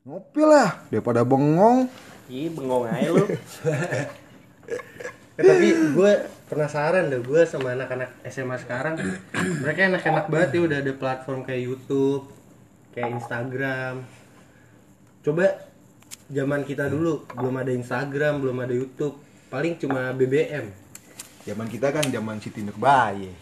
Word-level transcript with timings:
Ngopi 0.00 0.42
lah, 0.48 0.80
daripada 0.88 1.20
bengong. 1.28 1.84
Ih, 2.32 2.48
bengong 2.48 2.88
aja 2.88 3.08
lu. 3.12 3.24
Ya, 5.36 5.42
tapi 5.44 5.68
gue 5.72 6.12
penasaran 6.48 7.08
deh 7.08 7.20
gue 7.20 7.42
sama 7.44 7.72
anak-anak 7.72 8.12
SMA 8.28 8.60
sekarang 8.60 9.00
mereka 9.62 9.88
enak-enak 9.88 10.26
banget 10.28 10.48
ya 10.52 10.60
udah 10.60 10.78
ada 10.84 10.92
platform 10.92 11.40
kayak 11.48 11.64
YouTube 11.64 12.28
kayak 12.92 13.16
Instagram 13.16 14.04
coba 15.24 15.64
zaman 16.28 16.60
kita 16.66 16.92
dulu 16.92 17.24
belum 17.32 17.56
ada 17.56 17.72
Instagram 17.72 18.42
belum 18.42 18.58
ada 18.60 18.74
YouTube 18.76 19.16
paling 19.48 19.80
cuma 19.80 20.12
BBM 20.12 20.68
Zaman 21.40 21.72
kita 21.72 21.88
kan 21.88 22.04
zaman 22.04 22.36
Siti 22.36 22.60
Nurbaye. 22.60 23.32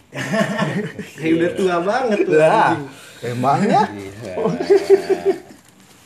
kayak 1.18 1.32
udah 1.43 1.50
tua 1.59 1.77
banget 1.82 2.18
tuh 2.22 2.38
Lah, 2.38 2.79
emangnya? 3.27 3.82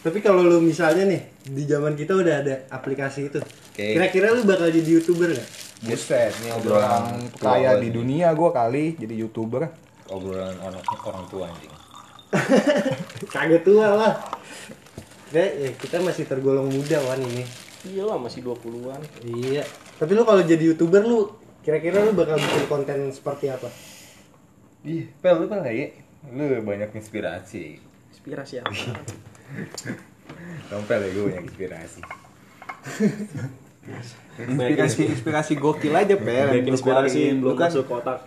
Tapi 0.03 0.19
kalau 0.19 0.43
lu 0.43 0.59
misalnya 0.59 1.07
nih 1.07 1.23
di 1.47 1.63
zaman 1.65 1.95
kita 1.95 2.19
udah 2.19 2.35
ada 2.43 2.55
aplikasi 2.75 3.31
itu 3.31 3.39
kira-kira 3.73 4.35
lu 4.35 4.43
bakal 4.43 4.69
jadi 4.69 4.99
youtuber 4.99 5.31
gak? 5.33 5.49
Buset, 5.83 6.31
ini 6.43 6.55
obrolan 6.55 7.27
kaya 7.39 7.79
di 7.83 7.91
dunia 7.91 8.31
gua 8.35 8.55
kali 8.55 8.95
jadi 8.99 9.27
youtuber. 9.27 9.67
obrolan 10.13 10.55
orang 10.61 10.83
orang 11.07 11.25
tua 11.27 11.49
anjing 11.49 11.73
Kagak 13.33 13.61
tua 13.61 13.93
lah. 13.93 14.15
Ya, 15.33 15.45
ya, 15.45 15.69
kita 15.77 16.01
masih 16.01 16.25
tergolong 16.25 16.69
muda 16.69 16.97
wan 17.05 17.21
ini. 17.21 17.45
Iya 17.85 18.09
lah 18.09 18.17
masih 18.17 18.41
20-an. 18.41 19.01
Iya. 19.21 19.65
Tapi 20.01 20.13
lu 20.17 20.25
kalau 20.25 20.41
jadi 20.41 20.73
youtuber 20.73 21.05
lu 21.05 21.29
kira-kira 21.63 22.03
lu 22.03 22.17
bakal 22.17 22.41
bikin 22.41 22.65
konten 22.67 22.99
seperti 23.15 23.47
apa? 23.53 23.71
ih 24.83 25.07
pel 25.23 25.39
lu 25.39 25.47
pel 25.47 25.63
ya 25.63 25.95
lu 26.35 26.59
banyak 26.67 26.91
inspirasi 26.99 27.79
Inspirasi 28.11 28.59
apa? 28.63 28.71
Tompel 30.71 31.01
ya 31.05 31.09
gue 31.13 31.23
banyak 31.29 31.45
inspirasi 31.49 32.01
Inspirasi 34.33 35.01
inspirasi 35.13 35.53
gokil 35.59 35.93
aja, 35.93 36.15
Pel. 36.17 36.65
Inspirasi 36.65 37.37
belum 37.37 37.55
Lu 37.55 37.59
kan 37.59 37.69
masuk 37.69 37.85
kotak. 37.91 38.21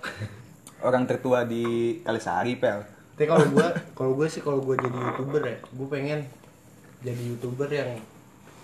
orang 0.86 1.10
tertua 1.10 1.48
di 1.48 1.98
Kalisari, 2.06 2.60
Pel. 2.62 2.86
Tapi 3.16 3.26
kalau 3.32 3.48
gua 3.50 3.68
kalau 3.96 4.12
gua 4.14 4.28
sih 4.28 4.44
kalau 4.44 4.60
gua 4.62 4.76
jadi 4.76 4.92
youtuber 4.92 5.42
ya, 5.42 5.58
gua 5.74 5.88
pengen 5.88 6.20
jadi 7.02 7.22
youtuber 7.26 7.70
yang 7.72 7.96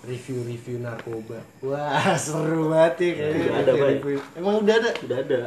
review-review 0.04 0.84
narkoba. 0.84 1.40
Wah, 1.64 2.14
seru 2.14 2.68
banget 2.68 2.94
ya 3.00 3.10
kayaknya. 3.16 3.42
Udah 3.42 3.58
ada, 3.58 3.72
Bay. 3.72 3.90
review. 3.96 4.18
Emang 4.36 4.54
udah 4.60 4.74
ada? 4.76 4.90
Udah 5.02 5.18
ada. 5.24 5.40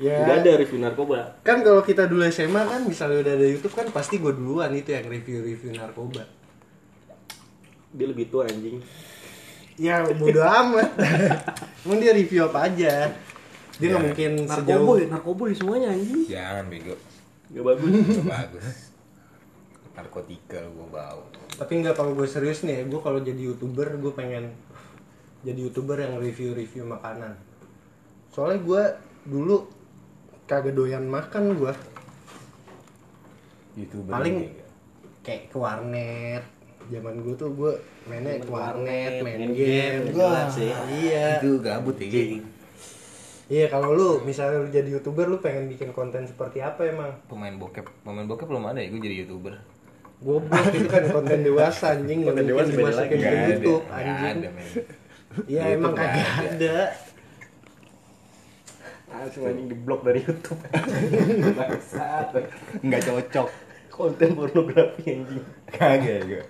Ya. 0.00 0.24
Udah 0.24 0.40
ada 0.40 0.50
review 0.56 0.80
narkoba. 0.80 1.36
Kan 1.44 1.60
kalau 1.60 1.84
kita 1.84 2.08
dulu 2.08 2.24
SMA 2.26 2.56
kan 2.64 2.80
misalnya 2.88 3.20
udah 3.20 3.34
ada 3.36 3.46
YouTube 3.46 3.76
kan 3.76 3.86
pasti 3.92 4.16
gua 4.16 4.32
duluan 4.32 4.72
itu 4.72 4.96
yang 4.96 5.04
review-review 5.04 5.76
narkoba. 5.76 6.24
Dia 7.92 8.06
lebih 8.08 8.32
tua 8.32 8.48
anjing. 8.48 8.80
Ya 9.76 10.00
bodo 10.08 10.40
amat. 10.40 10.88
Emang 11.84 12.00
dia 12.00 12.16
review 12.16 12.48
apa 12.48 12.72
aja? 12.72 13.12
Dia 13.76 13.86
nggak 13.86 14.00
Ya. 14.00 14.06
mungkin 14.08 14.30
sejauh 14.44 14.56
Narkoboy, 14.84 15.00
narkoboy 15.08 15.50
semuanya 15.52 15.88
anjing. 15.92 16.24
jangan 16.28 16.68
bego 16.68 16.96
Gak 17.50 17.64
bagus. 17.64 17.92
Gak 17.92 18.28
bagus 18.28 18.90
narkotika 19.90 20.60
gue 20.64 20.86
bau 20.88 21.22
Tapi 21.60 21.72
nggak 21.82 21.92
kalau 21.92 22.16
gue 22.16 22.24
serius 22.24 22.64
nih, 22.64 22.88
gue 22.88 23.00
kalau 23.02 23.20
jadi 23.20 23.36
youtuber 23.36 24.00
gue 24.00 24.12
pengen 24.16 24.48
jadi 25.40 25.56
youtuber 25.60 25.96
yang 25.96 26.20
review-review 26.20 26.84
makanan. 26.84 27.32
Soalnya 28.28 28.60
gue 28.60 28.82
dulu 29.24 29.68
kagak 30.50 30.74
doyan 30.74 31.06
makan 31.06 31.54
gue, 31.54 31.70
youtuber 33.78 34.10
Paling- 34.10 34.50
bego. 34.50 34.66
kayak 35.22 35.42
ke 35.46 35.56
warnet. 35.56 36.42
Zaman 36.90 37.22
gue 37.22 37.34
tuh 37.38 37.54
gue 37.54 37.72
mainnya 38.04 38.34
Main 38.34 38.42
ke 38.42 38.50
warnet, 38.50 39.12
main 39.22 39.38
main 39.38 39.52
game. 39.54 40.10
game, 40.10 40.10
jelas 40.10 40.50
sih. 40.50 40.74
Iya. 40.98 41.38
itu 41.38 41.62
gabut 41.62 41.94
ya. 41.94 42.42
Iya 43.46 43.66
kalau 43.66 43.94
lu 43.94 44.10
misalnya 44.22 44.62
lu 44.62 44.68
jadi 44.68 44.90
youtuber 44.90 45.26
lu 45.26 45.38
pengen 45.38 45.66
bikin 45.66 45.90
konten 45.90 46.22
seperti 46.22 46.58
apa 46.58 46.86
emang? 46.86 47.10
pemain 47.26 47.50
bokep 47.52 47.82
pemain 48.02 48.22
bokep 48.22 48.46
belum 48.46 48.62
ada 48.64 48.78
ya 48.78 48.90
gue 48.90 49.02
jadi 49.02 49.26
youtuber 49.26 49.58
Goblok 50.20 50.70
itu 50.70 50.86
kan 50.86 51.02
konten 51.08 51.40
dewasa 51.42 51.96
anjing 51.96 52.22
Konten 52.22 52.44
dewasa 52.44 52.70
dimasukin 52.70 53.18
ke 53.18 53.30
YouTube 53.50 53.82
anjing. 53.88 54.54
Iya 55.46 55.62
emang 55.74 55.94
kagak 55.94 56.26
ada. 56.36 56.76
Langsung 59.10 59.42
anjing 59.44 59.66
di 59.66 59.76
blok 59.76 60.00
dari 60.00 60.20
YouTube. 60.20 60.60
bangsat 61.58 62.30
nggak 62.80 63.02
cocok 63.02 63.48
Konten 63.90 64.30
pornografi 64.32 65.02
anjing. 65.10 65.44
kagak 65.68 66.18
gue 66.24 66.42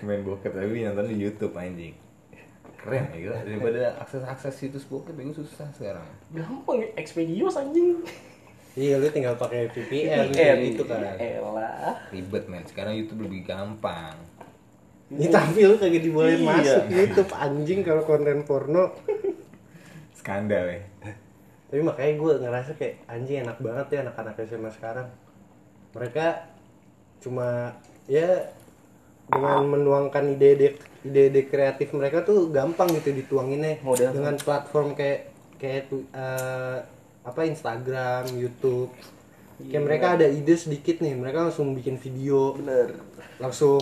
main 0.00 0.22
bokep 0.22 0.48
tapi 0.50 0.80
nonton 0.82 1.06
di 1.06 1.18
YouTube 1.18 1.52
anjing 1.52 1.92
keren 2.76 3.04
ya 3.10 3.18
gue 3.20 3.36
daripada 3.44 3.80
akses 3.98 4.22
akses 4.22 4.54
situs 4.54 4.84
bokep 4.84 5.12
gue 5.12 5.34
susah 5.34 5.66
sekarang 5.72 6.06
Gampang 6.30 6.80
ya, 6.80 6.88
Expedios 6.94 7.54
anjing. 7.54 8.00
Iya 8.72 8.96
lu 8.96 9.08
tinggal 9.08 9.34
pakai 9.34 9.68
VPN 9.68 10.30
VPN 10.30 10.56
gitu 10.70 10.84
kan. 10.84 11.00
Elah. 11.16 11.96
ribet 12.08 12.44
men 12.46 12.64
sekarang 12.64 12.94
YouTube 12.94 13.24
lebih 13.24 13.44
gampang 13.44 14.14
Ya, 15.06 15.30
tapi 15.30 15.62
lu 15.62 15.76
kagak 15.76 16.02
dibolehin 16.02 16.42
Iya. 16.42 16.50
masuk 16.50 16.84
YouTube 16.88 17.30
anjing 17.32 17.80
kalau 17.82 18.02
konten 18.02 18.42
porno. 18.42 18.90
skandal 20.12 20.66
ya 20.66 20.80
Tapi 21.66 21.82
makanya 21.82 22.12
gue 22.14 22.32
ngerasa 22.46 22.70
kayak 22.78 22.94
anjing 23.10 23.42
enak 23.42 23.58
banget 23.58 23.86
ya 23.90 23.98
anak-anak 24.06 24.38
SMA 24.46 24.70
sekarang. 24.70 25.08
Mereka 25.98 26.26
cuma 27.18 27.74
ya 28.06 28.54
dengan 29.26 29.66
menuangkan 29.66 30.38
ide-ide 30.38 30.78
ide-ide 31.02 31.50
kreatif 31.50 31.90
mereka 31.90 32.22
tuh 32.22 32.54
gampang 32.54 32.86
gitu 32.94 33.10
dituanginnya 33.10 33.82
Model. 33.82 34.14
dengan 34.14 34.38
platform 34.38 34.94
kayak 34.94 35.34
kayak 35.58 35.90
eh, 35.90 36.78
apa 37.26 37.40
Instagram, 37.42 38.30
YouTube. 38.38 38.94
Kayak 39.56 39.82
mereka 39.82 40.06
ada 40.14 40.26
ide 40.28 40.54
sedikit 40.54 41.02
nih, 41.02 41.16
mereka 41.18 41.48
langsung 41.48 41.74
bikin 41.74 41.98
video, 41.98 42.54
Bener. 42.54 42.92
langsung 43.40 43.80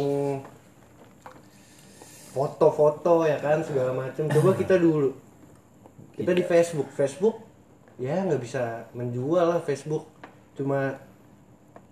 foto-foto 2.33 3.29
ya 3.29 3.37
kan 3.43 3.61
segala 3.61 3.93
macam. 3.93 4.25
Coba 4.33 4.51
kita 4.65 4.81
dulu, 4.81 5.13
kita 6.17 6.33
di 6.33 6.45
Facebook, 6.47 6.89
Facebook 6.95 7.44
ya 7.97 8.27
nggak 8.27 8.43
bisa 8.43 8.91
menjual 8.93 9.55
lah 9.55 9.61
Facebook, 9.63 10.11
cuma 10.55 10.99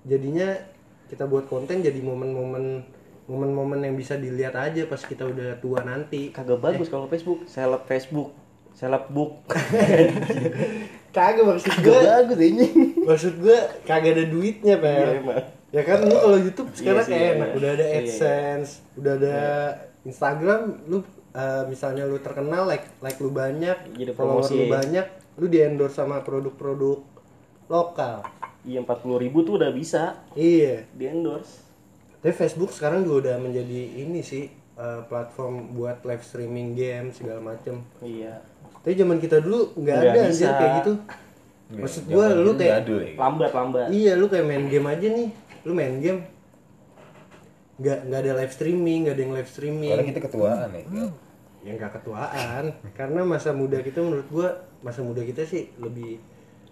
jadinya 0.03 0.59
kita 1.07 1.29
buat 1.29 1.47
konten 1.47 1.79
jadi 1.79 2.01
momen-momen 2.03 2.83
momen-momen 3.31 3.79
yang 3.87 3.95
bisa 3.95 4.19
dilihat 4.19 4.59
aja 4.59 4.83
pas 4.91 4.99
kita 4.99 5.23
udah 5.25 5.57
tua 5.63 5.81
nanti. 5.87 6.35
Kagak 6.35 6.59
bagus 6.59 6.91
kalau 6.91 7.07
Facebook. 7.07 7.47
Seleb 7.47 7.87
Facebook. 7.87 8.35
Seleb 8.75 9.07
book. 9.13 9.47
Kagak 11.17 11.45
maksud 11.45 11.69
Kagak 11.69 11.85
gue, 11.85 12.01
bagus 12.03 12.39
anjing. 12.41 12.75
maksud 13.05 13.35
gue 13.37 13.59
kagak 13.85 14.17
ada 14.17 14.25
duitnya 14.33 14.81
Iya, 14.81 14.85
pel. 14.85 15.09
emang. 15.21 15.45
Ya 15.73 15.83
kan 15.85 15.99
lu 16.05 16.17
kalau 16.17 16.39
YouTube 16.41 16.69
sekarang 16.73 17.05
sih, 17.05 17.13
kayak 17.13 17.21
iya, 17.21 17.33
enak, 17.37 17.49
iya. 17.49 17.57
udah 17.57 17.71
ada 17.73 17.85
Iya, 17.85 17.93
iya. 17.93 18.01
AdSense, 18.05 18.71
udah 18.97 19.13
ada 19.21 19.37
Instagram, 20.05 20.61
lu 20.89 20.99
eh, 21.33 21.63
misalnya 21.69 22.05
lu 22.05 22.17
terkenal 22.21 22.65
like 22.65 22.89
like 23.01 23.21
lu 23.21 23.29
banyak, 23.29 23.77
follower 24.13 24.41
promosi. 24.41 24.57
lu 24.57 24.65
banyak, 24.69 25.07
lu 25.35 25.47
di 25.47 25.59
endorse 25.59 25.97
sama 25.97 26.21
produk-produk 26.21 27.01
lokal. 27.67 28.21
Iya 28.63 28.79
40 28.81 29.19
ribu 29.19 29.43
tuh 29.43 29.59
udah 29.59 29.71
bisa 29.71 30.23
Iya. 30.33 30.87
di 30.93 31.05
endorse. 31.07 31.65
Tapi 32.21 32.31
Facebook 32.31 32.71
sekarang 32.71 33.03
juga 33.03 33.31
udah 33.31 33.37
menjadi 33.43 33.81
ini 33.99 34.23
sih 34.23 34.47
eh, 34.73 35.01
platform 35.05 35.75
buat 35.75 36.01
live 36.03 36.23
streaming 36.23 36.73
game 36.73 37.11
segala 37.11 37.43
macem. 37.43 37.83
Iya. 38.01 38.41
Tapi 38.81 38.95
zaman 38.95 39.19
kita 39.19 39.39
dulu 39.39 39.75
nggak 39.75 39.97
ada 39.97 40.11
bisa. 40.11 40.27
anjir 40.27 40.51
kayak 40.51 40.73
gitu. 40.81 40.93
Maksud 41.73 42.03
gua 42.07 42.27
lu 42.31 42.53
kayak 42.53 42.85
jadul 42.85 43.01
ya 43.01 43.13
Lambat 43.17 43.51
lambat. 43.53 43.87
Iya, 43.89 44.13
lu 44.17 44.27
kayak 44.29 44.45
main 44.45 44.65
game 44.67 44.87
aja 44.87 45.07
nih. 45.09 45.29
Lu 45.63 45.73
main 45.73 45.95
game 45.99 46.21
nggak 47.77 47.99
nggak 48.07 48.21
ada 48.23 48.33
live 48.39 48.53
streaming, 48.53 48.99
nggak 49.05 49.15
ada 49.17 49.23
yang 49.23 49.35
live 49.35 49.51
streaming. 49.51 49.91
sekarang 49.91 50.09
kita 50.09 50.21
ketuaan 50.23 50.69
ya 50.71 50.83
Ya 51.63 51.73
nggak 51.79 51.93
ketuaan, 51.95 52.65
karena 52.93 53.21
masa 53.23 53.55
muda 53.55 53.79
kita 53.79 54.03
menurut 54.03 54.27
gua 54.29 54.49
masa 54.83 55.01
muda 55.03 55.23
kita 55.23 55.47
sih 55.47 55.71
lebih 55.79 56.19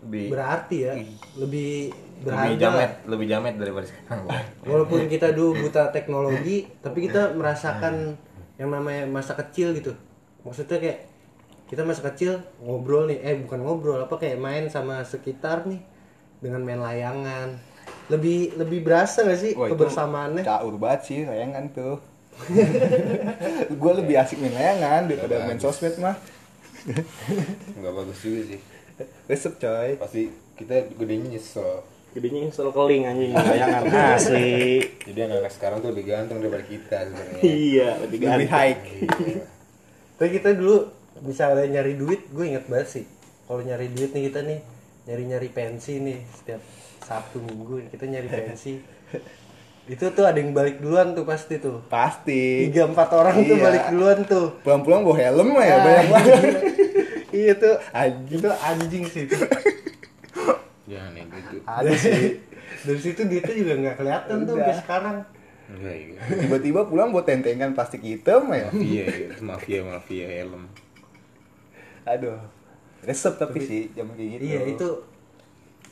lebih 0.01 0.33
berarti 0.33 0.77
ya, 0.81 0.93
lebih 0.97 1.13
lebih 1.37 1.71
berharga. 2.25 2.57
jamet 2.57 2.91
lebih 3.05 3.27
jamet 3.29 3.55
daripada 3.61 3.87
sekarang 3.87 4.21
Walaupun 4.71 5.01
kita 5.13 5.29
dulu 5.37 5.51
buta 5.69 5.93
teknologi, 5.93 6.69
tapi 6.81 7.09
kita 7.09 7.37
merasakan 7.37 8.17
yang 8.57 8.71
namanya 8.73 9.05
masa 9.09 9.37
kecil 9.37 9.77
gitu. 9.77 9.93
Maksudnya 10.45 10.81
kayak 10.81 10.99
kita 11.69 11.85
masa 11.85 12.01
kecil 12.13 12.41
ngobrol 12.65 13.09
nih, 13.09 13.21
eh 13.21 13.37
bukan 13.45 13.61
ngobrol 13.61 14.01
apa 14.01 14.17
kayak 14.17 14.41
main 14.41 14.67
sama 14.73 15.05
sekitar 15.05 15.69
nih 15.69 15.81
dengan 16.41 16.65
main 16.65 16.81
layangan. 16.81 17.61
Lebih 18.09 18.59
lebih 18.59 18.83
berasa 18.83 19.23
gak 19.23 19.39
sih 19.39 19.53
Wah, 19.55 19.69
kebersamaannya? 19.69 20.43
Caur 20.43 20.75
banget 20.81 21.01
sih 21.07 21.19
layangan 21.29 21.71
tuh. 21.77 21.97
gue 23.81 23.93
lebih 24.01 24.17
asik 24.17 24.41
main 24.41 24.57
layangan 24.57 25.13
daripada 25.13 25.45
main 25.45 25.61
sosmed 25.61 25.95
mah. 26.01 26.17
Nggak 27.77 27.93
bagus 27.95 28.19
juga 28.21 28.41
sih 28.47 28.61
Resep 29.27 29.57
coy. 29.57 29.97
pasti 29.97 30.29
kita 30.55 30.93
gedenya 30.93 31.33
nyesel 31.33 31.81
jadinya 32.11 32.41
install 32.43 32.75
keling 32.75 33.07
anjing 33.07 33.31
bayangan 33.33 33.87
asli 34.19 34.83
Jadi 35.07 35.19
anak-anak 35.25 35.53
sekarang 35.55 35.79
tuh 35.79 35.95
lebih 35.95 36.11
ganteng 36.11 36.43
daripada 36.43 36.65
kita 36.67 36.97
sebenarnya. 37.07 37.41
iya 37.41 37.89
lebih 38.03 38.19
lebih 38.19 38.19
ganteng 38.19 38.51
high 38.51 38.77
Tapi 40.19 40.29
kita 40.37 40.51
dulu 40.53 40.91
misalnya 41.25 41.65
nyari 41.65 41.97
duit, 41.97 42.29
gue 42.29 42.45
inget 42.45 42.69
banget 42.69 42.89
sih. 42.93 43.05
Kalau 43.49 43.65
nyari 43.65 43.89
duit 43.89 44.13
nih 44.13 44.29
kita 44.29 44.41
nih 44.45 44.61
nyari-nyari 45.09 45.49
pensi 45.49 45.97
nih 45.97 46.19
setiap 46.29 46.61
Sabtu 47.01 47.41
Minggu 47.41 47.89
kita 47.89 48.05
nyari 48.05 48.29
pensi. 48.29 48.85
Itu 49.91 50.05
tuh 50.09 50.23
ada 50.23 50.39
yang 50.39 50.51
balik 50.51 50.79
duluan 50.79 51.13
tuh 51.13 51.25
pasti 51.25 51.59
tuh. 51.59 51.83
pasti 51.87 52.65
Tiga 52.65 52.87
empat 52.87 53.11
orang 53.11 53.43
tuh 53.43 53.53
Iya. 53.53 53.65
balik 53.65 53.85
duluan 53.91 54.19
tuh. 54.25 54.47
pulang-pulang 54.61 55.03
bawa 55.03 55.17
helm 55.19 55.49
lah 55.51 55.65
ya 55.65 55.73
Ah, 55.73 55.81
banyak 55.81 56.07
banget 56.09 56.43
iya 57.41 57.53
tuh 57.55 57.75
Anjing. 57.91 58.39
itu 58.39 58.49
anjing 58.53 59.05
sih 59.05 59.23
itu. 59.25 59.35
Jangan 60.87 61.13
ya 61.13 61.25
gitu. 61.27 61.57
ada 61.65 61.91
sih 62.01 62.39
Dari 62.81 62.97
situ 62.99 63.21
duitnya 63.21 63.53
juga 63.53 63.73
nggak 63.77 63.97
kelihatan 63.97 64.37
tuh 64.41 64.55
kayak 64.57 64.79
sekarang. 64.81 65.17
Enggak 65.69 65.95
ya. 65.95 66.23
tiba-tiba 66.41 66.81
pulang 66.85 67.11
buat 67.11 67.23
tentengan 67.23 67.71
plastik 67.71 68.01
hitam 68.01 68.47
ya 68.49 68.67
Mafia 68.69 69.05
itu 69.07 69.39
mafia 69.41 69.81
mafia 69.85 70.27
helm. 70.29 70.67
aduh 72.03 72.39
resep 73.01 73.35
tapi 73.35 73.59
sih 73.61 73.81
zaman 73.91 74.15
kayak 74.15 74.31
gitu 74.33 74.43
Iya 74.45 74.61
itu 74.69 74.89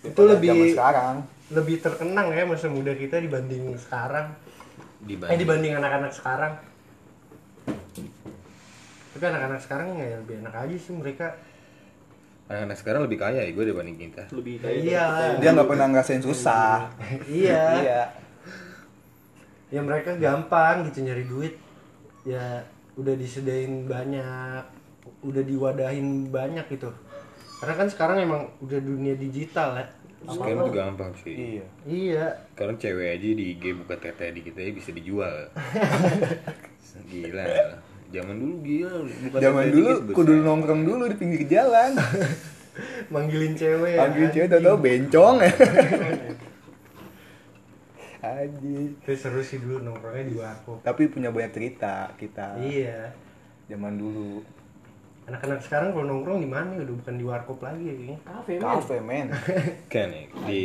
itu 0.05 0.21
lebih 0.21 0.51
zaman 0.51 0.67
sekarang 0.69 1.17
lebih 1.49 1.81
terkenang 1.81 2.29
ya 2.29 2.45
masa 2.45 2.69
muda 2.69 2.93
kita 2.93 3.17
dibanding 3.17 3.73
sekarang. 3.77 4.37
Eh 5.00 5.06
Dibanding. 5.06 5.39
dibanding 5.39 5.73
anak-anak 5.75 6.12
sekarang. 6.12 6.53
Tapi 9.09 9.25
anak-anak 9.25 9.61
sekarang 9.61 9.89
ya 9.97 10.19
lebih 10.19 10.43
enak 10.43 10.55
aja 10.55 10.77
sih 10.77 10.93
mereka. 10.93 11.35
Anak-anak 12.49 12.77
sekarang 12.77 13.00
lebih 13.05 13.19
kaya 13.19 13.41
ya 13.43 13.50
gue 13.50 13.65
dibanding 13.65 13.97
kita. 13.99 14.23
lebih 14.33 14.55
kayak 14.61 14.81
Iya. 14.81 15.05
dia 15.37 15.50
nggak 15.53 15.69
pernah 15.69 15.87
ngerasain 15.87 16.23
susah 16.23 16.89
iya. 17.29 17.65
iya 17.79 18.03
Ya 19.69 19.85
mereka 19.85 20.17
gampang 20.17 20.89
gitu 20.89 21.05
nyari 21.05 21.25
duit. 21.25 21.55
Ya 22.25 22.65
udah 22.97 23.12
disediain 23.15 23.85
banyak, 23.85 24.65
udah 25.21 25.43
diwadahin 25.44 26.29
banyak 26.29 26.65
gitu. 26.69 26.89
Karena 27.61 27.75
kan 27.75 27.89
sekarang 27.89 28.17
emang 28.19 28.43
udah 28.61 28.81
dunia 28.81 29.12
digital 29.15 29.77
ya. 29.77 29.87
Sekarang 30.20 30.59
tuh 30.61 30.75
gampang 30.75 31.12
sih. 31.19 31.35
iya 31.55 31.67
Iya. 31.85 32.26
Sekarang 32.50 32.76
cewek 32.76 33.09
aja 33.12 33.29
di 33.31 33.44
IG 33.53 33.65
buka 33.76 33.94
tete 33.94 34.26
di 34.31 34.41
kita 34.41 34.59
ya 34.59 34.70
bisa 34.73 34.91
dijual. 34.91 35.37
Gila. 37.11 37.44
Zaman 38.09 38.35
dulu 38.35 38.55
gila. 38.61 38.93
Buka 39.05 39.37
zaman 39.38 39.62
tete 39.62 39.75
dulu 39.75 39.91
dikit 39.94 40.12
kudu 40.12 40.32
nongkrong 40.41 40.82
dulu 40.82 41.03
di 41.06 41.17
pinggir 41.17 41.43
jalan 41.47 41.93
Manggilin 43.12 43.53
cewek 43.53 43.94
panggil 43.97 44.26
cewek 44.29 44.49
tau 44.49 44.61
tau 44.61 44.76
bencong 44.76 45.37
ya 45.41 45.50
Anjing. 48.19 48.99
Itu 48.99 49.12
seru 49.15 49.41
sih 49.41 49.59
dulu 49.59 49.79
nongkrongnya 49.81 50.25
di 50.25 50.35
warkop. 50.35 50.82
tapi 50.82 51.06
punya 51.06 51.31
banyak 51.31 51.53
cerita 51.53 52.11
kita 52.15 52.59
Iya. 52.59 53.15
zaman 53.67 53.94
dulu 53.94 54.43
Anak-anak 55.29 55.61
sekarang 55.61 55.93
kalau 55.93 56.05
nongkrong 56.09 56.41
di 56.41 56.49
mana 56.49 56.73
udah 56.81 56.97
bukan 57.05 57.15
di 57.21 57.25
warkop 57.29 57.61
lagi 57.61 57.85
ya 57.85 57.95
kayaknya. 57.95 58.17
kafe 58.25 58.53
men 58.57 58.65
kafe 58.65 58.97
men 59.05 59.27
Kan 59.93 60.09
di 60.49 60.63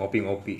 ngopi-ngopi. 0.00 0.56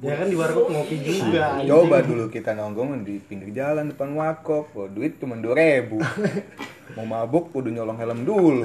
Ya 0.00 0.14
kan 0.16 0.30
di 0.30 0.36
warkop 0.38 0.72
ngopi 0.72 0.96
juga. 1.04 1.60
anjing. 1.60 1.68
coba 1.68 1.96
dulu 2.00 2.24
kita 2.32 2.56
nongkrong 2.56 3.04
di 3.04 3.20
pinggir 3.20 3.52
jalan 3.52 3.92
depan 3.92 4.16
warkop 4.16 4.72
oh, 4.78 4.88
duit 4.88 5.20
cuma 5.20 5.36
dua 5.36 5.58
ribu 5.58 6.00
mau 6.96 7.04
mabuk 7.04 7.52
kudu 7.52 7.68
nyolong 7.68 7.98
helm 8.00 8.24
dulu 8.24 8.64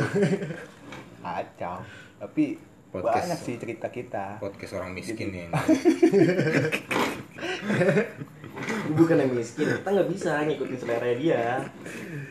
kacau 1.25 1.81
tapi 2.21 2.55
Podcast. 2.93 3.25
banyak 3.25 3.39
sih 3.41 3.55
cerita 3.57 3.89
kita 3.89 4.37
Podcast 4.37 4.77
orang 4.77 4.93
miskin 4.93 5.33
ya. 5.33 5.49
bukan 8.93 9.17
yang 9.17 9.33
miskin 9.33 9.65
kita 9.65 9.89
nggak 9.89 10.09
bisa 10.13 10.45
ngikutin 10.45 10.77
selera 10.77 11.11
dia 11.17 11.65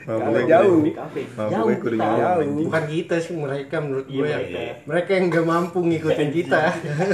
Karena 0.03 0.41
jauh 0.43 0.79
di 0.81 0.91
kafe 0.91 1.21
Mabuknya 1.31 1.53
jauh 1.53 1.69
kita 1.71 2.07
jauh. 2.19 2.51
Bukan 2.63 2.85
kita 2.87 3.15
sih 3.17 3.35
mereka 3.35 3.77
menurut 3.79 4.07
Iya, 4.07 4.13
gue 4.13 4.27
ya. 4.27 4.37
mereka. 4.37 4.61
Mereka 4.85 5.11
yang 5.13 5.25
gak 5.29 5.47
mampu 5.47 5.79
ngikutin 5.81 6.31
kita. 6.33 6.61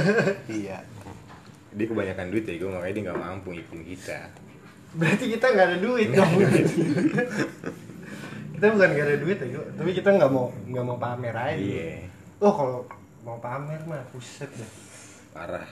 iya 0.59 0.77
Dia 1.69 1.85
kebanyakan 1.85 2.25
duit 2.29 2.43
ya, 2.43 2.53
gue 2.55 2.67
makanya 2.67 2.91
dia 2.91 3.03
nggak 3.05 3.19
mampu 3.19 3.47
ngikutin 3.53 3.81
kita. 3.87 4.17
Berarti 4.91 5.23
kita 5.29 5.45
nggak 5.47 5.65
ada 5.65 5.77
duit 5.77 6.07
dong. 6.09 6.31
kita 8.53 8.65
bukan 8.69 8.89
gak 8.91 9.05
ada 9.05 9.17
duit 9.17 9.37
ya, 9.37 9.47
Gu. 9.47 9.61
tapi 9.73 9.89
kita 9.93 10.09
nggak 10.11 10.29
mau 10.29 10.45
nggak 10.65 10.83
mau 10.83 10.97
pamer 10.97 11.31
aja. 11.31 11.55
Iya, 11.55 11.89
Oh 12.39 12.51
kalau 12.51 12.79
mau 13.21 13.37
pamer 13.37 13.77
mah 13.85 14.01
buset 14.09 14.49
dah. 14.49 14.71
parah. 15.29 15.69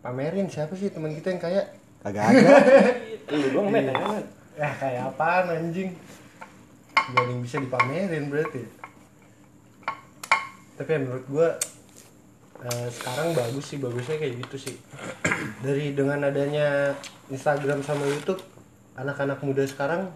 Pamerin 0.00 0.46
siapa 0.46 0.72
sih 0.72 0.88
teman 0.88 1.12
kita 1.12 1.28
yang 1.28 1.40
kaya? 1.40 1.62
kagak 1.98 2.22
ada 2.22 2.54
lu 3.34 3.46
doang 3.50 3.68
men 3.68 3.90
Ya 4.56 4.72
kayak 4.72 5.12
apaan 5.12 5.52
anjing? 5.52 5.92
Gak 6.96 7.24
yang 7.28 7.44
bisa 7.44 7.60
dipamerin 7.60 8.32
berarti. 8.32 8.64
Tapi 10.80 10.90
ya 10.90 10.98
menurut 11.00 11.26
gua 11.28 11.48
eh, 12.64 12.88
sekarang 12.88 13.36
bagus 13.36 13.68
sih 13.68 13.78
bagusnya 13.78 14.16
kayak 14.16 14.40
gitu 14.48 14.56
sih. 14.72 14.76
Dari 15.60 15.92
dengan 15.92 16.24
adanya 16.24 16.96
Instagram 17.28 17.84
sama 17.84 18.08
YouTube, 18.08 18.40
anak-anak 18.96 19.44
muda 19.44 19.68
sekarang 19.68 20.08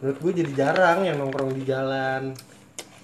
menurut 0.00 0.18
gue 0.20 0.32
jadi 0.44 0.52
jarang 0.52 1.06
yang 1.06 1.16
nongkrong 1.16 1.54
di 1.54 1.64
jalan 1.64 2.34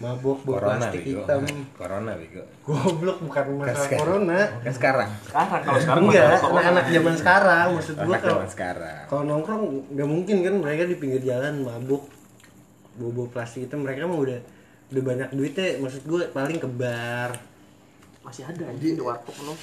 mabok 0.00 0.38
bawa 0.43 0.56
Corona 0.56 0.76
plastik 0.81 1.00
bego. 1.02 1.12
hitam 1.20 1.41
Corona 1.79 2.12
bego. 2.17 2.43
goblok 2.62 3.19
bukan 3.20 3.44
masalah 3.55 3.76
sekarang. 3.79 4.00
corona 4.00 4.38
Kan 4.58 4.73
sekarang. 4.73 5.11
sekarang 5.23 5.61
kalau 5.61 5.79
sekarang 5.79 6.02
enggak 6.02 6.25
anak-anak 6.41 6.85
zaman 6.88 7.14
sekarang 7.14 7.67
maksud 7.70 7.94
gua 7.94 8.05
Anak 8.06 8.19
kalau 8.19 8.32
zaman 8.35 8.49
sekarang. 8.49 9.02
kalau 9.06 9.23
nongkrong 9.25 9.62
nggak 9.91 10.08
mungkin 10.08 10.37
kan 10.41 10.55
mereka 10.56 10.82
di 10.85 10.97
pinggir 10.97 11.23
jalan 11.23 11.55
mabuk 11.61 12.02
bobo 12.93 13.23
plastik 13.26 13.64
itu 13.64 13.76
mereka 13.76 14.05
mah 14.05 14.19
udah 14.19 14.41
udah 14.91 15.02
banyak 15.05 15.29
duitnya 15.31 15.79
maksud 15.79 16.03
gue 16.03 16.23
paling 16.29 16.58
ke 16.58 16.67
bar 16.67 17.31
masih 18.20 18.43
ada 18.43 18.64
anjing 18.67 18.93
di 18.93 19.00
warkop 19.00 19.37
lo 19.41 19.55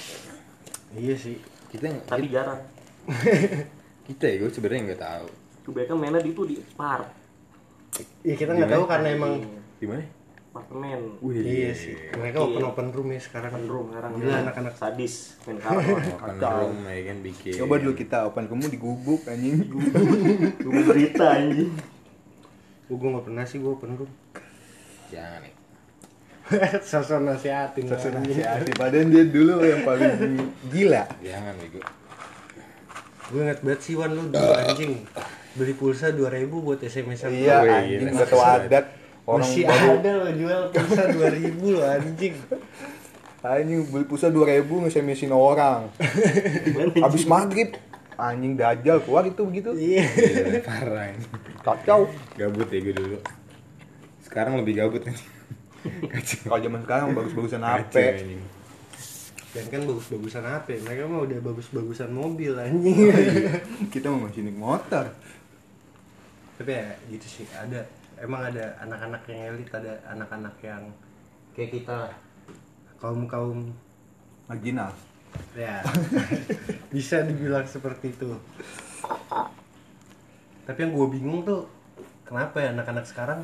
iya 0.92 1.14
sih 1.14 1.36
Kita 1.68 1.84
yang 1.84 1.98
tapi 2.02 2.26
jarang 2.26 2.62
kita 4.08 4.24
ya 4.24 4.34
gue 4.38 4.48
sebenarnya 4.48 4.80
nggak 4.88 5.02
tahu. 5.02 5.26
kebanyakan 5.62 5.96
mainnya 5.96 6.20
di 6.20 6.30
itu 6.30 6.42
di 6.42 6.56
park 6.72 7.04
iya 8.22 8.34
kita 8.34 8.50
nggak 8.50 8.70
tahu 8.70 8.84
karena 8.86 9.08
emang 9.12 9.32
Di 9.76 9.84
mana? 9.84 10.02
Apartemen. 10.58 11.00
Wih, 11.22 11.38
iya 11.38 11.70
sih. 11.70 11.94
Mereka 12.12 12.42
open 12.42 12.62
open 12.64 12.86
room 12.90 13.08
ya 13.08 13.20
sekarang. 13.22 13.54
Open 13.54 13.66
room 13.66 13.86
sekarang. 13.88 14.10
Gila, 14.18 14.34
anak-anak. 14.42 14.74
sadis 14.74 15.14
main 15.46 15.56
kalah 15.62 15.84
Makan 15.86 16.34
room 16.58 16.76
ya 16.84 17.02
kan 17.06 17.18
bikin. 17.22 17.52
coba 17.56 17.74
dulu 17.78 17.92
kita 17.94 18.16
open 18.26 18.44
kamu 18.44 18.64
digubuk 18.68 19.22
anjing. 19.24 19.56
Gue 20.66 20.82
berita 20.82 21.24
anjing. 21.32 21.70
Gue 22.84 22.96
nggak 22.98 23.24
pernah 23.24 23.44
sih 23.44 23.58
gue 23.58 23.70
open 23.70 23.92
room. 23.94 24.10
Jangan 25.08 25.40
ya. 25.40 25.52
sosok 26.82 27.20
nasihatin 27.22 27.84
Sosok 27.86 28.10
anjing. 28.10 28.40
nasihati 28.40 28.72
padahal 28.72 29.06
dia 29.06 29.24
dulu 29.24 29.62
yang 29.62 29.84
paling 29.84 30.42
gila. 30.68 31.04
Jangan 31.20 31.54
bego. 31.56 31.80
gue 33.28 33.40
inget 33.44 33.60
banget 33.60 33.80
sih 33.84 33.92
Wan 33.94 34.10
lu 34.10 34.26
dulu 34.26 34.52
anjing. 34.56 35.04
Beli 35.52 35.74
pulsa 35.74 36.08
2000 36.08 36.48
buat 36.48 36.80
SMS 36.80 37.28
iya 37.28 37.60
anjing. 37.60 38.08
nggak 38.08 38.24
tahu 38.26 38.40
adat 38.40 38.84
orang 39.28 39.44
masih 39.44 39.62
baru 39.68 39.88
ada 40.00 40.12
lo 40.24 40.30
jual 40.32 40.62
pulsa 40.72 41.04
2000 41.12 41.76
lo 41.76 41.80
anjing 41.84 42.34
anjing 43.44 43.80
beli 43.92 44.04
pulsa 44.08 44.28
dua 44.32 44.50
ribu 44.50 44.82
nge-SMS-in 44.82 45.30
orang 45.30 45.92
habis 46.98 47.22
maghrib 47.28 47.76
anjing 48.18 48.58
dajal 48.58 48.98
keluar 49.06 49.22
itu 49.30 49.42
begitu 49.46 49.70
iya 49.78 50.02
Gila, 50.10 50.58
parah 50.66 51.06
ini. 51.14 51.26
kacau 51.62 52.10
Gabut 52.34 52.66
ya 52.66 52.78
gue 52.82 52.94
dulu. 52.94 53.18
Sekarang 54.26 54.58
lebih 54.58 54.82
gabut 54.82 55.02
nih. 55.06 55.14
Kacau. 56.10 56.38
kalau 56.50 56.60
zaman 56.66 56.80
sekarang 56.82 57.08
bagus-bagusan 57.14 57.62
HP 57.62 57.94
anjing. 57.94 58.42
dan 59.48 59.64
kan 59.70 59.80
bagus-bagusan 59.86 60.44
apa 60.44 60.68
ya? 60.74 60.78
mereka 60.82 61.02
mah 61.08 61.20
udah 61.24 61.38
bagus-bagusan 61.40 62.10
mobil 62.10 62.52
anjing 62.58 62.98
kita 63.94 64.10
mau 64.10 64.26
masih 64.26 64.44
naik 64.44 64.58
motor 64.58 65.08
tapi 66.58 66.74
ya 66.74 66.90
gitu 67.08 67.26
sih 67.26 67.46
ada 67.54 67.86
emang 68.22 68.50
ada 68.50 68.74
anak-anak 68.82 69.22
yang 69.30 69.40
elit 69.54 69.70
ada 69.70 69.94
anak-anak 70.10 70.54
yang 70.62 70.82
kayak 71.54 71.70
kita 71.74 71.94
lah. 72.06 72.14
Kaum 72.98 73.30
kaum 73.30 73.70
marginal. 74.50 74.90
Ya. 75.54 75.82
Bisa 76.94 77.22
dibilang 77.22 77.66
seperti 77.66 78.14
itu. 78.14 78.34
Tapi 80.66 80.78
yang 80.84 80.92
gue 80.92 81.06
bingung 81.08 81.46
tuh 81.46 81.70
kenapa 82.26 82.60
ya 82.60 82.76
anak-anak 82.76 83.06
sekarang 83.08 83.40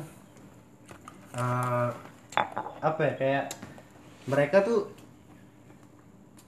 eh, 1.33 1.89
apa 2.85 3.01
ya 3.01 3.13
kayak 3.17 3.45
mereka 4.29 4.61
tuh 4.61 4.93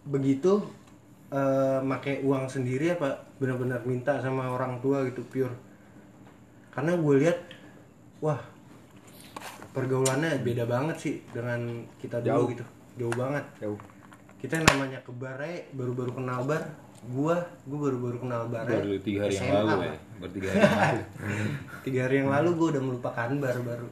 begitu 0.07 0.63
eh 1.27 1.79
make 1.83 2.23
uang 2.23 2.47
sendiri 2.47 2.95
apa 2.95 3.27
benar-benar 3.35 3.83
minta 3.83 4.15
sama 4.23 4.47
orang 4.47 4.79
tua 4.79 5.03
gitu 5.07 5.27
pure. 5.27 5.55
Karena 6.71 6.95
gue 6.95 7.15
lihat 7.19 7.37
wah 8.23 8.41
pergaulannya 9.73 10.41
beda 10.41 10.65
banget 10.65 10.97
sih 10.97 11.15
dengan 11.29 11.85
kita 12.01 12.17
dulu 12.21 12.29
Jauh. 12.33 12.47
gitu 12.53 12.65
jauh 12.97 13.15
banget 13.15 13.45
jauh 13.61 13.79
kita 14.37 14.61
namanya 14.61 15.01
ke 15.01 15.11
bar 15.17 15.41
baru-baru 15.73 16.11
kenal 16.13 16.45
bar 16.45 16.61
gua 17.05 17.37
gua 17.69 17.79
baru-baru 17.87 18.17
kenal 18.25 18.43
bar. 18.49 18.65
Baru 18.65 18.97
tiga 19.05 19.29
hari 19.29 19.37
yang 19.37 19.53
lalu 19.53 19.85
ya. 19.85 19.93
Baru 20.17 20.31
tiga 20.33 20.47
hari 20.49 20.59
yang 20.59 20.73
lalu. 20.81 21.03
tiga 21.85 21.99
hari 22.03 22.15
yang 22.17 22.29
lalu 22.33 22.49
gua 22.57 22.67
udah 22.73 22.83
melupakan 22.83 23.29
bar 23.37 23.57
baru 23.61 23.87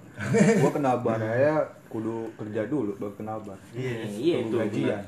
gua 0.61 0.71
kenal 0.73 0.95
bar 1.05 1.19
ya 1.21 1.55
kudu 1.87 2.15
kerja 2.35 2.61
dulu 2.65 2.91
baru 2.97 3.13
kenal 3.13 3.37
bar 3.45 3.59
Iya, 3.71 3.93
iya 4.09 4.35
itu. 4.41 4.55
gajian 4.57 5.01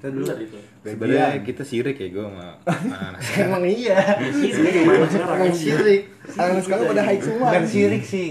kita 0.00 0.16
dulu. 0.16 0.24
Itu. 0.32 0.56
Sebenarnya 0.80 1.44
kita 1.44 1.62
sirik 1.62 1.96
ya 2.00 2.08
gue 2.08 2.24
sama 2.24 2.56
anak 3.12 3.20
emang 3.36 3.62
iya. 3.68 4.00
Sekarang? 4.32 5.36
emang 5.36 5.52
syirik 5.52 6.02
Anak 6.40 6.62
sekarang 6.64 6.84
pada 6.88 7.02
high 7.04 7.20
semua. 7.20 7.48
Bukan 7.52 7.64
syirik 7.68 8.04
sih. 8.08 8.28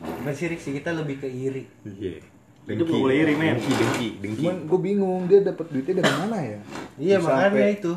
Bukan 0.00 0.32
syirik 0.32 0.56
sih. 0.56 0.72
Kita 0.80 0.96
lebih 0.96 1.20
ke 1.20 1.28
iri. 1.28 1.68
Iya. 1.84 2.24
Itu 2.64 2.88
nggak 2.88 2.96
boleh 2.96 3.16
iri, 3.20 3.34
men. 3.36 3.60
Dengki, 3.60 3.72
dengki, 3.76 4.08
dengki. 4.24 4.40
cuman 4.40 4.56
gue 4.64 4.80
bingung 4.80 5.20
dia 5.28 5.40
dapat 5.44 5.66
duitnya 5.68 6.00
dari 6.00 6.14
mana 6.16 6.38
ya? 6.40 6.58
Iya 6.96 7.16
makanya 7.20 7.68
itu. 7.76 7.92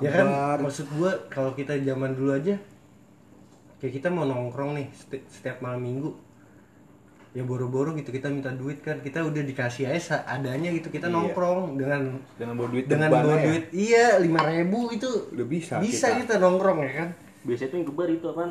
Ya 0.00 0.10
kan 0.10 0.26
maksud 0.64 0.90
gua 0.96 1.12
kalau 1.30 1.54
kita 1.54 1.76
zaman 1.86 2.18
dulu 2.18 2.34
aja 2.34 2.58
kayak 3.78 4.00
kita 4.00 4.08
mau 4.12 4.24
nongkrong 4.24 4.76
nih 4.76 4.88
seti- 4.92 5.24
setiap 5.28 5.60
malam 5.64 5.80
minggu 5.80 6.12
ya 7.30 7.42
boro-boro 7.42 7.94
gitu 7.94 8.10
kita 8.10 8.26
minta 8.26 8.50
duit 8.50 8.80
kan 8.80 8.98
kita 8.98 9.22
udah 9.22 9.38
dikasih 9.40 9.86
aja 9.86 10.00
seadanya 10.26 10.66
gitu 10.72 10.88
kita 10.88 11.06
Iya. 11.06 11.14
nongkrong 11.14 11.60
dengan 11.74 12.02
dengan 12.34 12.54
bawa 12.54 12.68
duit 12.68 12.84
dengan 12.84 13.06
bawa 13.08 13.34
aja. 13.34 13.46
duit 13.46 13.64
iya 13.70 14.18
lima 14.18 14.42
ribu 14.42 14.90
itu 14.90 15.06
udah 15.30 15.46
bisa 15.46 15.78
bisa 15.78 16.10
kita. 16.12 16.20
kita 16.20 16.34
nongkrong 16.38 16.78
ya 16.80 16.92
kan 16.96 17.08
Biasanya 17.40 17.68
tuh 17.68 17.76
yang 17.76 17.88
kebar 17.88 18.08
itu? 18.10 18.28
Kan 18.30 18.50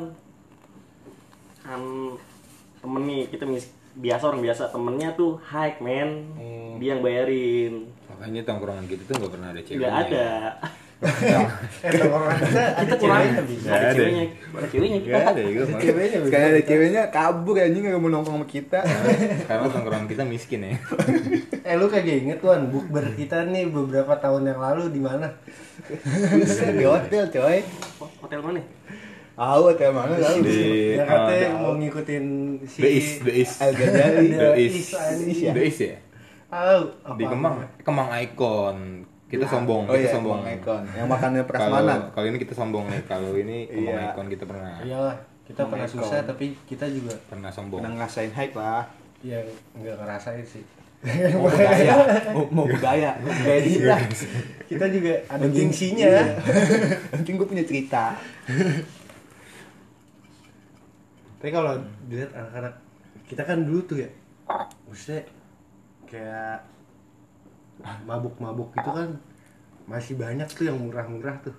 temen 2.80 3.02
nih 3.04 3.28
kita 3.28 3.44
mis- 3.44 3.70
biasa 3.92 4.22
orang 4.24 4.40
biasa 4.40 4.62
temennya 4.70 5.12
tuh 5.12 5.36
hike 5.44 5.78
men 5.78 6.32
dia 6.78 6.94
yang 6.94 7.02
bayarin 7.02 7.90
Makanya 8.08 8.42
tongkrongan 8.42 8.86
kita 8.86 9.02
tuh 9.04 9.14
nggak 9.18 9.30
pernah 9.30 9.48
ada 9.50 9.60
ceweknya. 9.60 9.78
nggak 9.78 9.96
ada 10.06 10.26
eh 10.50 10.52
nongkrong 10.56 10.89
kita 11.00 12.12
ada 12.12 12.84
kita 12.84 12.94
kurang 13.00 13.24
ceweknya 13.24 13.42
bisa 13.48 13.68
ada 13.72 13.88
ceweknya 13.96 14.24
ada 14.52 14.66
ceweknya 14.68 14.98
kita 15.00 15.16
Nggak 15.16 15.24
ada 15.32 15.40
ya 15.40 15.48
gue. 15.48 15.64
Ada 15.64 15.80
ceweknya 15.80 16.18
Sekali 16.28 16.44
ada 16.44 16.60
ceweknya 16.60 17.02
kabur 17.08 17.56
anjing 17.56 17.82
nggak 17.88 18.00
mau 18.04 18.10
nongkrong 18.12 18.36
sama 18.36 18.46
kita. 18.46 18.80
Karena 19.48 19.66
tongkrongan 19.72 20.06
kita 20.12 20.22
miskin 20.28 20.60
ya. 20.60 20.76
eh 21.64 21.74
lu 21.80 21.88
kagak 21.88 22.16
inget 22.20 22.38
tuan 22.44 22.68
bukber 22.68 23.16
kita 23.16 23.48
nih 23.48 23.72
beberapa 23.72 24.12
tahun 24.20 24.52
yang 24.52 24.60
lalu 24.60 24.92
di 24.92 25.00
mana 25.00 25.32
di 26.76 26.84
hotel 26.84 27.24
coy. 27.32 27.58
Hotel 28.20 28.40
mana 28.44 28.60
Tahu 29.40 29.62
hotel 29.72 29.90
mana 29.96 30.14
lalu. 30.20 30.40
Di 30.44 30.60
yang 31.00 31.08
katanya 31.08 31.48
ah, 31.48 31.52
mau 31.64 31.72
ngikutin 31.80 32.24
si 32.68 32.78
Beis, 32.84 33.08
Beis. 33.24 33.50
Al 33.56 33.72
Ghazali. 33.72 34.36
Ada 34.36 34.48
Beis. 34.52 34.74
Is, 34.76 34.92
anjing. 34.92 35.48
ya? 35.48 35.52
Ya. 35.56 35.96
Tahu 36.52 36.82
Di? 37.16 37.24
Kemang, 37.24 37.56
Kemang 37.80 38.08
Icon. 38.20 39.08
Kita 39.30 39.46
sombong, 39.46 39.86
Oh 39.86 39.94
kita 39.94 40.02
iya, 40.02 40.12
sombong. 40.12 40.42
Ekon. 40.42 40.82
Yang 40.90 41.06
makannya 41.08 41.42
prasmanan. 41.44 42.00
kalau 42.10 42.26
ini 42.26 42.38
kita 42.38 42.52
sombong 42.52 42.84
nih. 42.84 43.00
Kalau 43.04 43.30
ini 43.32 43.58
Iya. 43.64 44.10
Icon 44.10 44.26
kita 44.26 44.44
pernah 44.44 44.82
iyalah 44.82 45.16
kita 45.42 45.62
pernah 45.64 45.86
Ekon. 45.86 46.02
susah 46.02 46.18
tapi 46.22 46.58
kita 46.64 46.84
juga 46.86 47.14
pernah 47.24 47.48
sombong. 47.48 47.78
Pernah 47.78 47.94
ngerasain 47.96 48.30
hype 48.30 48.54
lah. 48.54 48.82
ya 49.20 49.38
nggak 49.74 49.96
ngerasain 49.96 50.42
sih 50.42 50.64
Mau 51.00 51.48
budaya, 51.48 51.92
mau, 52.30 52.44
mau 52.50 52.66
budaya, 52.66 53.16
budaya 53.18 53.60
kita. 53.62 53.96
kita 54.66 54.84
juga 54.90 55.12
ada 55.28 55.44
gengsinya 55.46 56.08
iya. 56.10 56.24
Penting 57.12 57.36
gue 57.36 57.46
punya 57.46 57.64
cerita. 57.64 58.16
tapi 61.36 61.50
kalau 61.50 61.72
dilihat 62.04 62.32
anak-anak 62.32 62.74
kita 63.24 63.42
kan 63.42 63.64
dulu 63.64 63.80
tuh 63.82 63.98
ya 63.98 64.10
maksudnya 64.84 65.24
kayak 66.04 66.60
mabuk-mabuk 68.02 68.72
gitu 68.72 68.90
kan 68.90 69.08
masih 69.84 70.14
banyak 70.14 70.46
tuh 70.46 70.64
yang 70.66 70.78
murah-murah 70.78 71.36
tuh 71.40 71.56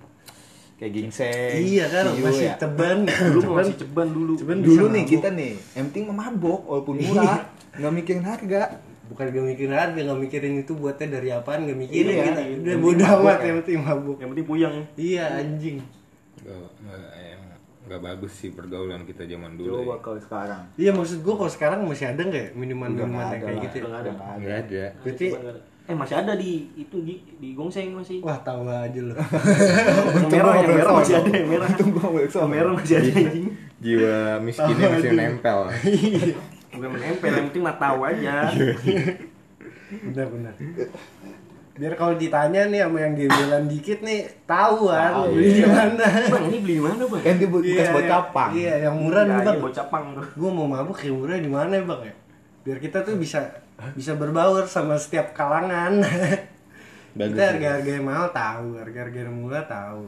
Kayak 0.72 0.92
gingseng. 0.98 1.54
iya 1.62 1.86
kan 1.86 2.10
Ciu 2.10 2.26
masih 2.26 2.46
ya. 2.48 2.54
ceban 2.58 2.98
dulu 3.04 3.38
ceban 3.40 3.54
masih 3.60 3.76
ceban 3.78 4.08
dulu 4.10 4.32
ceban 4.34 4.56
Dulu 4.58 4.84
nih 4.88 4.98
mabuk. 4.98 5.12
kita 5.12 5.28
nih, 5.30 5.52
yang 5.72 5.84
penting 5.88 6.04
mah 6.10 6.16
mabok 6.20 6.60
walaupun 6.64 6.94
murah, 6.98 7.38
nggak 7.72 7.92
mikirin 7.94 8.24
harga. 8.24 8.62
bukan 9.02 9.24
gak 9.28 9.44
mikirin 9.44 9.74
harga 9.76 10.00
gak 10.00 10.18
mikirin 10.18 10.54
itu 10.58 10.72
buatnya 10.72 11.06
dari 11.12 11.28
apaan 11.30 11.68
gak 11.68 11.76
mikirin 11.76 12.08
Iya, 12.08 12.24
kita 12.24 12.40
iya. 12.40 12.54
udah 12.56 12.74
bodo 12.80 13.04
amat 13.12 13.36
ya. 13.36 13.44
yang 13.44 13.56
penting 13.60 13.76
mabuk 13.78 14.16
yang 14.18 14.30
penting 14.32 14.46
puyang 14.48 14.74
iya 14.96 15.24
anjing 15.36 15.76
Nggak 17.82 18.00
bagus 18.00 18.32
sih 18.32 18.50
pergaulan 18.50 19.02
kita 19.02 19.26
zaman 19.26 19.54
dulu. 19.54 19.82
Coba 19.82 19.92
ya. 19.92 19.98
kalau 20.00 20.18
sekarang. 20.18 20.62
iya 20.76 20.90
maksud 20.90 21.18
gua 21.20 21.34
kalau 21.36 21.50
sekarang 21.50 21.78
masih 21.84 22.06
ada 22.08 22.22
nggak 22.22 22.42
ya 22.42 22.50
minuman 22.54 22.88
minuman 22.88 23.26
kayak 23.28 23.58
gitu 23.60 23.76
ya? 23.76 23.82
Nggak 23.84 24.00
ada. 24.00 24.10
Nggak 24.38 24.56
ada. 24.64 24.84
berarti 25.02 25.26
eh 25.92 25.98
masih 25.98 26.16
ada 26.16 26.32
di 26.32 26.72
itu 26.72 26.96
di 27.04 27.20
di 27.36 27.52
gongseng 27.52 27.92
masih. 27.92 28.24
Wah 28.24 28.40
tahu 28.40 28.64
aja 28.64 29.00
loh 29.02 29.12
yang 30.24 30.32
merah 30.32 30.54
yang 30.56 30.72
merah 30.72 30.92
masih 30.96 31.14
ada 31.20 31.28
yang 31.28 31.48
merah. 31.52 31.68
Nggak 31.68 32.32
yang 32.32 32.48
merah 32.48 32.72
masih 32.72 32.94
ada 32.96 33.10
anjing. 33.12 33.46
Jiwa 33.76 34.16
miskinnya 34.40 34.86
masih 34.88 35.10
nempel. 35.12 35.58
bukan 36.72 36.88
menempel 36.88 37.28
yang 37.28 37.46
penting 37.46 37.62
mah 37.62 37.76
tahu 37.76 37.98
aja. 38.02 38.48
Benar 40.08 40.26
benar. 40.32 40.54
Biar 41.72 41.92
kalau 41.96 42.14
ditanya 42.14 42.68
nih 42.68 42.80
sama 42.80 42.98
yang 42.98 43.12
gembelan 43.12 43.64
dikit 43.64 44.00
nih 44.00 44.24
tahu 44.44 44.88
kan 44.88 45.12
Tahu, 45.14 45.36
beli 45.36 45.48
di 45.50 45.60
iya. 45.60 45.68
mana. 45.68 46.06
Bang 46.28 46.44
ini 46.48 46.58
beli 46.60 46.76
mana 46.78 47.02
bang? 47.04 47.20
Kan 47.20 47.34
dia 47.36 47.48
bu- 47.48 47.60
bekas 47.60 47.88
buat 47.90 48.06
capang. 48.06 48.50
iya 48.52 48.74
yang 48.82 48.96
murah 48.96 49.22
nih 49.22 49.32
Iya, 49.34 49.40
bang. 49.42 49.56
iya, 49.56 49.64
bocah 49.64 49.86
pang 49.88 50.04
tuh. 50.12 50.26
Gua 50.36 50.50
mau 50.50 50.64
mabuk 50.64 50.96
yang 51.02 51.16
murah 51.18 51.36
di 51.36 51.48
mana 51.48 51.72
ya 51.74 51.84
bang 51.84 52.00
ya? 52.04 52.14
Biar 52.62 52.78
kita 52.78 52.98
tuh 53.02 53.16
bisa 53.16 53.40
bisa 53.96 54.12
berbaur 54.14 54.64
sama 54.70 54.94
setiap 54.96 55.34
kalangan 55.34 56.02
Bagus. 57.18 57.36
kita 57.36 57.42
ya. 57.42 57.48
harga 57.52 57.68
harga 57.78 57.90
yang 57.92 58.06
mahal 58.06 58.26
tahu 58.32 58.68
harga 58.80 58.98
harga 59.04 59.18
yang 59.26 59.36
murah 59.36 59.64
tahu 59.68 60.02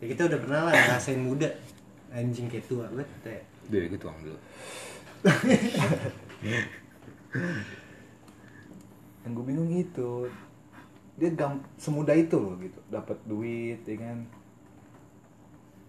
ya 0.00 0.06
kita 0.14 0.22
udah 0.30 0.38
pernah 0.40 0.60
lah 0.68 0.72
ngerasain 0.72 1.20
muda 1.20 1.48
anjing 2.08 2.48
kayak 2.48 2.64
tua 2.64 2.88
banget 2.88 3.08
kita 3.20 3.30
ya. 3.36 3.42
Dia 3.68 3.80
ikut 3.84 4.00
uang 4.00 4.18
dulu. 4.24 4.38
Yang 9.28 9.32
gue 9.36 9.44
bingung 9.44 9.68
itu, 9.76 10.24
dia 11.20 11.28
gam 11.36 11.60
semudah 11.76 12.16
itu 12.16 12.32
loh 12.40 12.56
gitu, 12.56 12.80
dapat 12.88 13.18
duit, 13.28 13.76
ya 13.84 13.96
kan? 14.00 14.24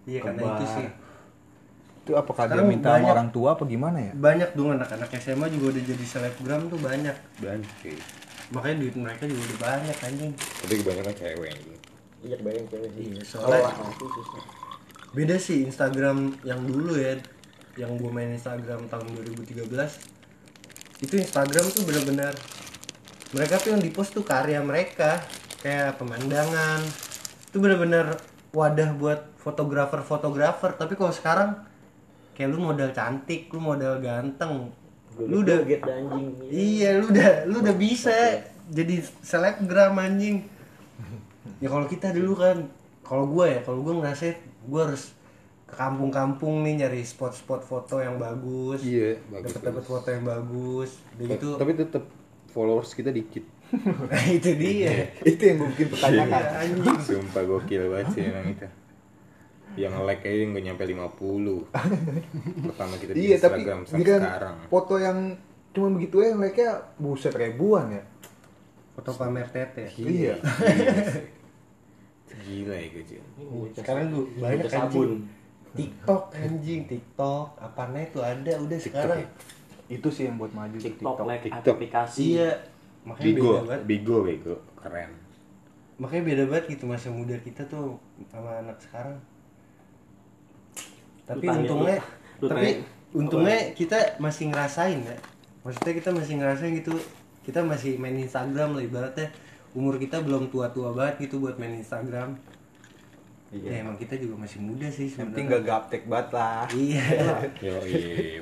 iya 0.08 0.20
karena 0.24 0.42
itu 0.42 0.64
sih 0.64 0.86
Itu 2.10 2.16
apakah 2.16 2.44
dia 2.44 2.52
Sekarang 2.52 2.66
minta 2.68 2.88
sama 2.88 2.96
banyak- 2.98 3.12
orang 3.12 3.28
tua 3.30 3.48
apa 3.52 3.62
gimana 3.64 3.98
ya? 4.00 4.12
banyak 4.12 4.50
dong 4.52 4.70
anak-anak 4.72 5.10
SMA 5.16 5.46
juga 5.48 5.66
udah 5.70 5.82
jadi 5.84 6.04
selebgram 6.04 6.62
tuh 6.66 6.78
banyak. 6.78 7.16
Banyak. 7.38 7.70
Sih. 7.80 7.98
makanya 8.50 8.76
duit 8.80 8.96
mereka 8.96 9.22
juga 9.24 9.42
udah 9.44 9.58
banyak 9.62 9.96
anjing. 10.02 10.32
Tapi 10.34 10.74
kebanyakan 10.76 11.14
cewek 11.14 11.48
anjing. 11.48 11.78
iya 12.20 12.34
kebayang 12.36 12.66
cewek 12.66 12.90
sih. 12.90 13.04
Iya, 13.08 13.22
soalnya- 13.22 13.74
susah. 13.94 14.42
Beda 15.10 15.36
sih 15.36 15.58
Instagram 15.62 16.18
yang 16.42 16.60
dulu 16.60 16.94
ya 16.94 17.14
yang 17.76 17.94
gue 17.94 18.10
main 18.10 18.34
Instagram 18.34 18.90
tahun 18.90 19.06
2013 19.14 20.02
itu 21.00 21.14
Instagram 21.16 21.64
tuh 21.70 21.82
bener-bener 21.82 22.34
mereka 23.30 23.56
tuh 23.56 23.70
yang 23.70 23.78
di 23.78 23.88
post 23.88 24.10
tuh 24.10 24.20
karya 24.20 24.58
mereka 24.60 25.22
kayak 25.62 25.96
pemandangan. 25.96 26.82
Itu 27.46 27.56
bener-bener 27.56 28.18
wadah 28.50 28.90
buat 28.94 29.30
fotografer-fotografer. 29.38 30.74
Tapi 30.74 30.94
kalau 30.94 31.10
sekarang 31.10 31.50
kayak 32.40 32.56
lu 32.56 32.58
modal 32.64 32.88
cantik 32.96 33.52
lu 33.52 33.60
modal 33.60 34.00
ganteng 34.00 34.72
lu 35.20 35.44
udah 35.44 35.68
get 35.68 35.84
anjing 35.84 36.32
Iya, 36.48 36.96
lu 36.96 37.12
udah 37.12 37.44
lu 37.44 37.60
udah 37.60 37.76
bisa 37.76 38.40
jadi 38.70 39.02
selebgram 39.20 39.98
anjing. 39.98 40.46
Ya 41.58 41.68
kalau 41.68 41.84
kita 41.90 42.14
dulu 42.14 42.38
kan, 42.38 42.70
kalau 43.02 43.26
gua 43.26 43.50
ya, 43.50 43.60
kalau 43.60 43.82
gua 43.82 44.00
ngerasa 44.00 44.32
gua 44.70 44.88
harus 44.88 45.12
ke 45.66 45.74
kampung-kampung 45.76 46.62
nih 46.66 46.86
nyari 46.86 47.02
spot-spot 47.02 47.66
foto 47.66 47.98
yang 47.98 48.16
bagus. 48.16 48.80
Iya, 48.86 49.18
bagus. 49.28 49.50
Dapat 49.52 49.62
dapat 49.66 49.84
foto 49.84 50.08
yang 50.08 50.24
bagus. 50.24 50.90
Udah 51.18 51.26
gitu. 51.36 51.48
Tapi 51.58 51.72
tetap 51.76 52.04
followers 52.50 52.90
kita 52.94 53.10
dikit. 53.10 53.44
Nah, 53.70 54.24
itu 54.38 54.50
dia. 54.58 55.14
itu 55.22 55.42
yang 55.42 55.62
gue 55.62 55.68
bikin 55.74 55.88
pertanyaan. 55.94 56.30
Iya, 56.30 56.50
anjing. 56.64 56.98
Sumpah 57.02 57.42
gokil 57.46 57.82
banget 57.90 58.06
sih 58.14 58.22
emang 58.26 58.46
itu. 58.50 58.66
Yang 59.80 59.94
like 60.04 60.24
aja 60.28 60.44
nggak 60.44 60.64
nyampe 60.68 60.82
50 60.84 61.08
Pertama 62.68 62.94
kita 63.00 63.10
di 63.16 63.20
iya, 63.24 63.36
tapi 63.40 63.64
Instagram 63.64 63.78
ini 63.80 63.88
sampai 63.88 64.04
kan 64.04 64.20
sekarang 64.20 64.56
foto 64.68 64.94
yang 65.00 65.18
cuma 65.70 65.88
begitu 65.96 66.16
ya, 66.20 66.30
mereka 66.34 66.66
buset 67.00 67.32
ribuan 67.32 67.86
ya. 67.94 68.02
Foto 68.92 69.10
pamer 69.16 69.48
tete. 69.48 69.88
Iya. 69.96 70.36
Gila 72.44 72.74
ya 72.82 72.86
gue 72.90 73.04
Jin. 73.06 73.24
Sekarang 73.72 74.12
gua 74.12 74.24
banyak 74.36 74.68
sabun. 74.68 74.90
anjing. 74.90 75.22
TikTok 75.70 76.24
anjing, 76.34 76.82
TikTok, 76.90 77.46
apanya 77.62 78.02
itu 78.02 78.18
ada 78.18 78.52
udah 78.58 78.78
sekarang. 78.82 79.22
ya? 79.22 79.28
Itu 79.86 80.10
sih 80.10 80.26
yang 80.26 80.34
buat 80.36 80.50
maju 80.50 80.74
TikTok, 80.74 81.14
TikTok. 81.14 81.26
like 81.26 81.42
TikTok. 81.46 81.74
aplikasi 81.78 82.22
Iya. 82.34 82.50
Makanya 83.00 83.26
Bigo, 83.32 83.40
beda 83.40 83.60
banget. 83.64 83.80
Bigo, 83.86 84.16
Bigo, 84.26 84.54
keren. 84.76 85.10
makanya 86.00 86.22
beda 86.32 86.44
banget 86.48 86.64
gitu 86.72 86.84
masa 86.88 87.12
muda 87.12 87.36
kita 87.44 87.60
tuh 87.68 88.00
sama 88.32 88.56
anak 88.64 88.80
sekarang 88.80 89.20
tapi 91.30 91.44
Lu 91.46 91.54
untungnya 91.56 91.96
lu- 91.96 92.08
lu 92.36 92.46
tapi 92.48 92.68
tanya. 92.72 92.84
untungnya 93.12 93.58
kita 93.72 93.98
masih 94.18 94.44
ngerasain 94.48 94.98
ya 95.00 95.16
maksudnya 95.60 95.92
kita 95.94 96.10
masih 96.10 96.34
ngerasain 96.36 96.72
gitu 96.74 96.94
kita 97.40 97.60
masih 97.62 97.92
main 97.96 98.16
Instagram 98.16 98.74
lah 98.74 98.82
ibaratnya 98.82 99.30
umur 99.70 99.94
kita 99.96 100.18
belum 100.18 100.50
tua-tua 100.50 100.90
banget 100.90 101.22
gitu 101.22 101.38
buat 101.38 101.54
main 101.54 101.76
Instagram 101.76 102.34
Iya. 103.50 103.66
ya 103.68 103.82
emang 103.82 103.98
kita 103.98 104.14
juga 104.14 104.38
masih 104.38 104.62
muda 104.62 104.86
sih 104.86 105.10
Yang 105.10 105.26
penting 105.26 105.44
sebenarnya 105.44 105.58
gak 105.58 105.66
gaptek 105.66 106.02
banget 106.06 106.28
lah. 106.30 106.62
iya 106.70 107.06
Yo, 107.66 107.74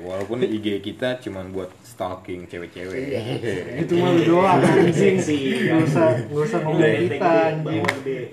walaupun 0.03 0.37
IG 0.43 0.85
kita 0.85 1.17
cuman 1.19 1.49
buat 1.49 1.73
stalking 1.81 2.45
cewek-cewek. 2.45 3.09
itu 3.81 3.93
mah 3.97 4.13
lu 4.13 4.21
doang 4.23 4.61
anjing 4.61 5.17
sih 5.17 5.65
nggak 5.65 5.81
usah 5.83 6.13
nggak 6.13 6.45
usah 6.45 6.59
ngomong 6.61 7.09
kita 7.09 7.25
anjing. 7.25 7.81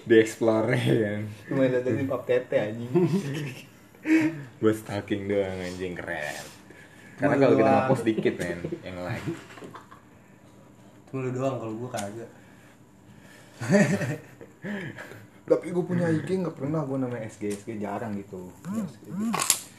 Di 0.05 0.15
explore 0.15 0.69
kan. 0.69 1.21
Cuma 1.49 1.65
datengin 1.65 2.05
pap 2.05 2.23
tete 2.25 2.57
anjing. 2.63 2.93
Buat 4.63 4.77
stalking 4.81 5.29
doang 5.29 5.59
anjing 5.61 5.95
keren. 5.95 6.45
Karena 7.17 7.35
kalau 7.41 7.55
kita 7.57 7.71
nge-post 7.73 8.05
dikit 8.05 8.35
men 8.41 8.59
yang 8.85 8.97
like. 9.03 9.25
cuma 11.07 11.23
lu 11.23 11.31
doang 11.31 11.57
kalau 11.63 11.75
gua 11.79 11.91
kagak 11.95 12.31
Tapi 15.47 15.67
gue 15.71 15.85
punya 15.87 16.11
IG 16.11 16.29
nggak 16.43 16.59
pernah 16.59 16.83
gue 16.83 16.99
namanya 16.99 17.23
SG 17.31 17.55
SG 17.55 17.79
jarang 17.79 18.19
gitu. 18.19 18.51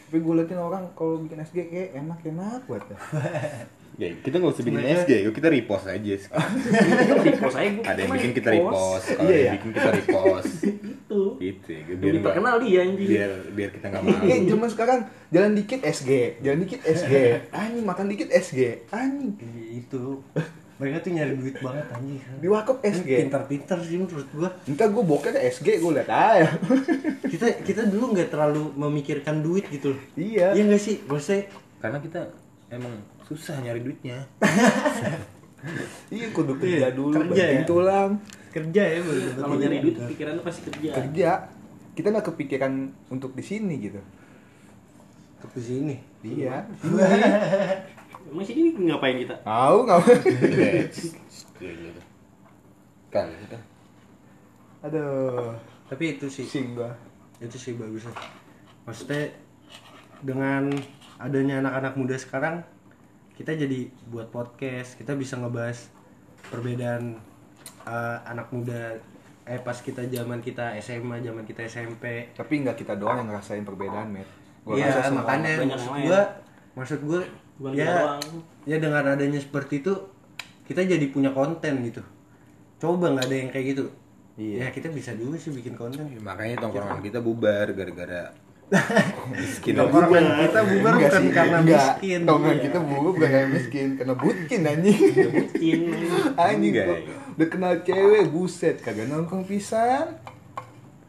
Tapi 0.08 0.18
gue 0.18 0.34
liatin 0.34 0.56
orang 0.58 0.88
kalau 0.94 1.20
bikin 1.20 1.38
SG 1.38 1.68
kayak 1.68 1.90
enak 1.94 2.20
enak 2.24 2.62
buat 2.64 2.84
dah. 2.86 3.00
Ya, 3.98 4.14
kita 4.14 4.38
nggak 4.38 4.54
usah 4.54 4.62
bikin 4.62 4.86
SG, 4.94 5.12
yuk 5.26 5.34
kita 5.34 5.50
repost 5.50 5.90
aja. 5.90 5.98
Kita 6.22 7.24
repost 7.26 7.58
aja 7.58 7.82
Ada 7.82 7.98
yang 7.98 8.06
emang 8.06 8.18
bikin 8.22 8.32
kita 8.32 8.50
repost. 8.52 9.06
kalau 9.10 9.18
Iya, 9.18 9.26
ada 9.26 9.34
yang 9.34 9.42
ya? 9.42 9.54
bikin 9.58 9.72
kita 9.74 9.90
repost. 9.92 10.54
Itu. 10.94 11.22
Gitu 11.42 11.68
ya, 11.68 11.82
biar 11.82 11.98
nggak- 11.98 12.26
terkenal 12.30 12.56
dia 12.62 12.80
anjing. 12.86 13.10
Biar 13.10 13.32
biar 13.50 13.70
kita 13.74 13.86
nggak 13.90 14.02
malu. 14.04 14.22
Eh 14.24 14.40
zaman 14.46 14.70
sekarang 14.70 15.00
jalan 15.28 15.52
dikit 15.58 15.80
SG, 15.82 16.10
jalan 16.38 16.60
dikit 16.62 16.80
SG, 16.86 17.14
anjing 17.50 17.86
makan 17.90 18.06
dikit 18.06 18.30
SG, 18.30 18.60
anjing 18.88 19.34
Iya, 19.34 19.66
itu 19.82 20.04
mereka 20.78 20.98
tuh 21.02 21.10
nyari 21.10 21.34
duit 21.34 21.58
banget 21.58 21.86
anjing 21.90 22.22
di 22.38 22.48
wakop 22.48 22.78
SG. 22.86 23.10
pintar-pintar 23.26 23.78
sih 23.82 23.98
menurut 23.98 24.30
gua 24.30 24.50
Entar 24.70 24.94
gue 24.94 25.04
bokeh 25.04 25.32
ke 25.34 25.42
SG 25.50 25.82
gue 25.82 25.92
liat 25.92 26.06
aja. 26.06 26.46
kita 27.34 27.46
kita 27.66 27.82
dulu 27.90 28.14
nggak 28.14 28.30
terlalu 28.30 28.78
memikirkan 28.78 29.42
duit 29.42 29.66
gitu 29.74 29.98
loh 29.98 30.02
iya. 30.14 30.54
iya 30.54 30.64
nggak 30.70 30.82
sih 30.82 31.02
maksudnya 31.10 31.50
Karena 31.78 31.98
kita 31.98 32.22
emang 32.70 32.94
susah 33.26 33.58
nyari 33.62 33.82
duitnya. 33.82 34.18
Iya 36.08 36.30
kudu 36.32 36.54
kerja 36.62 36.94
dulu, 36.94 37.18
Kerja 37.18 37.44
ya? 37.50 37.66
tulang. 37.66 38.12
kerja 38.54 38.82
ya 38.88 39.00
Kalau 39.36 39.58
nyari 39.58 39.82
duit 39.82 39.98
pikirannya 39.98 40.42
pasti 40.46 40.70
kerja. 40.70 40.90
Kerja. 40.96 41.30
Kita 41.98 42.08
nggak 42.14 42.28
kepikiran 42.32 42.74
untuk 43.10 43.34
di 43.34 43.42
sini 43.44 43.76
gitu. 43.82 44.00
ke 45.38 45.60
sini 45.62 45.98
Iya. 46.22 46.62
Emang 48.28 48.44
sih 48.44 48.56
ini 48.56 48.70
ngapain 48.76 49.18
kita? 49.18 49.36
Tahu 49.42 49.78
nggak? 49.84 50.00
Kan 53.08 53.28
kita. 53.32 53.58
Aduh. 54.84 55.52
tapi 55.88 56.16
itu 56.16 56.28
sih 56.28 56.44
Sing 56.44 56.76
gua. 56.76 56.92
itu 57.40 57.56
sih 57.56 57.74
bagusnya 57.74 58.12
maksudnya 58.84 59.30
dengan 60.20 60.68
adanya 61.16 61.62
anak-anak 61.62 61.94
muda 61.96 62.16
sekarang 62.18 62.66
kita 63.34 63.54
jadi 63.54 63.86
buat 64.10 64.28
podcast 64.28 64.98
kita 64.98 65.14
bisa 65.14 65.38
ngebahas 65.38 65.88
perbedaan 66.50 67.16
eh, 67.86 68.18
anak 68.26 68.50
muda 68.50 68.98
eh 69.46 69.62
pas 69.62 69.78
kita 69.78 70.02
zaman 70.08 70.42
kita 70.42 70.76
SMA 70.82 71.22
zaman 71.22 71.46
kita 71.46 71.62
SMP 71.64 72.34
Tapi 72.36 72.54
nggak 72.66 72.76
kita 72.76 72.98
doang 72.98 73.24
yang 73.24 73.30
ngerasain 73.32 73.64
perbedaan, 73.64 74.12
Met. 74.12 74.28
Gua 74.66 74.76
iya 74.76 75.08
makanya 75.08 75.52
banyak 75.56 75.72
maksud 75.72 75.88
yang 75.88 75.94
lain. 75.96 76.06
gua 76.10 76.22
maksud 76.76 77.00
gua 77.06 77.22
Bukan 77.58 77.74
ya 77.74 77.90
doang. 77.98 78.22
ya 78.64 78.78
dengan 78.78 79.04
adanya 79.08 79.38
seperti 79.38 79.82
itu 79.82 79.94
kita 80.64 80.84
jadi 80.84 81.06
punya 81.08 81.32
konten 81.32 81.82
gitu 81.82 82.02
coba 82.78 83.10
nggak 83.10 83.26
ada 83.26 83.36
yang 83.36 83.50
kayak 83.50 83.68
gitu 83.74 83.86
Iya. 84.38 84.56
ya 84.60 84.68
kita 84.70 84.88
bisa 84.90 85.12
juga 85.12 85.34
sih 85.36 85.50
bikin 85.50 85.74
konten 85.74 86.06
Makanya 86.22 86.62
tongkrongan 86.62 87.02
kita 87.02 87.18
bubar 87.18 87.74
gara-gara 87.74 88.30
miskin. 89.32 89.74
Tongkrongan 89.80 90.26
kita 90.38 90.60
bubar 90.62 90.92
Enggak 90.94 91.10
bukan 91.10 91.22
sih, 91.24 91.32
karena 91.34 91.58
enggak. 91.58 91.82
miskin 91.90 92.20
Tongkrongan 92.22 92.60
kita 92.62 92.80
bubar 92.80 93.02
bukan 93.08 93.30
karena 93.32 93.50
miskin, 93.50 93.88
karena 93.96 94.14
bucin 94.14 94.62
anjing. 94.62 95.00
Bucin. 95.34 95.80
anjing 96.38 96.70
Enggak, 96.70 96.86
kok. 96.86 96.98
ya. 97.00 97.16
Udah 97.34 97.48
kenal 97.48 97.74
cewek, 97.82 98.24
buset, 98.28 98.76
kagak 98.78 99.08
nongkrong 99.08 99.46
pisan. 99.46 100.06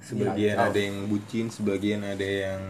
Sebagian 0.00 0.56
Iya, 0.56 0.64
ada 0.64 0.78
yang 0.78 0.96
bucin, 1.04 1.46
sebagian 1.48 2.00
ada 2.00 2.24
yang 2.24 2.62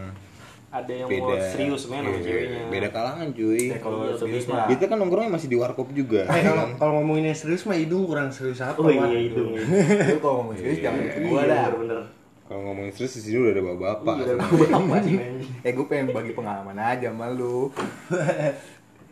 Ada 0.69 0.91
yang 0.93 1.07
mau 1.09 1.17
beda 1.33 1.35
serius 1.49 1.83
men 1.89 2.05
sama 2.05 2.13
iya, 2.13 2.21
ceweknya. 2.21 2.61
Beda 2.69 2.87
kalangan 2.93 3.27
cuy. 3.33 3.63
Ya, 3.73 3.77
kalau 3.81 3.97
Iya, 4.05 4.13
serius 4.21 4.45
mah. 4.45 4.69
Kita 4.69 4.83
kan 4.85 4.97
nongkrongnya 5.01 5.31
masih 5.33 5.49
di 5.49 5.57
warkop 5.57 5.89
juga. 5.91 6.29
Eh, 6.29 6.41
kalau 6.45 6.65
kalau 6.77 6.91
ngomongin 7.01 7.33
yang 7.33 7.37
serius 7.37 7.65
mah 7.65 7.73
hidung 7.73 8.05
kurang 8.05 8.29
serius 8.29 8.61
apa 8.61 8.77
Oh 8.77 8.85
iya 8.87 9.09
hidung. 9.09 9.57
Lu 9.57 10.17
kalau 10.21 10.35
ngomong 10.45 10.55
serius 10.55 10.79
jangan 10.79 11.01
gua 11.25 11.41
dah. 11.43 11.65
Bener. 11.73 11.99
Kalau 12.45 12.61
ngomongin 12.65 12.93
serius 12.93 13.13
di 13.17 13.21
sini 13.25 13.37
udah 13.41 13.51
ada 13.51 13.61
bapak-bapak. 13.65 14.15
Iya, 14.21 14.33
apa 14.77 14.95
sih? 15.01 15.17
Eh 15.61 15.71
gue 15.73 15.85
pengen 15.85 16.07
bagi 16.09 16.31
pengalaman 16.33 16.77
aja 16.77 17.07
sama 17.09 17.29
lu. 17.29 17.69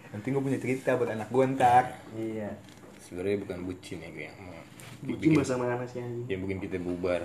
Nanti 0.08 0.28
gue 0.30 0.42
punya 0.42 0.58
cerita 0.58 0.94
buat 0.94 1.10
anak 1.10 1.30
gue 1.30 1.44
ntar. 1.54 1.84
iya 2.14 2.50
Sebenarnya 2.98 3.38
bukan 3.40 3.58
bucin 3.64 3.98
ya 4.00 4.10
gue 4.10 4.26
yang 4.26 4.38
mau 4.42 4.58
Bucin 5.00 5.30
bahasa 5.32 5.54
mana 5.56 5.86
sih 5.86 6.02
anjing? 6.02 6.26
yang 6.28 6.40
bikin 6.44 6.60
kita 6.60 6.78
bubar 6.78 7.22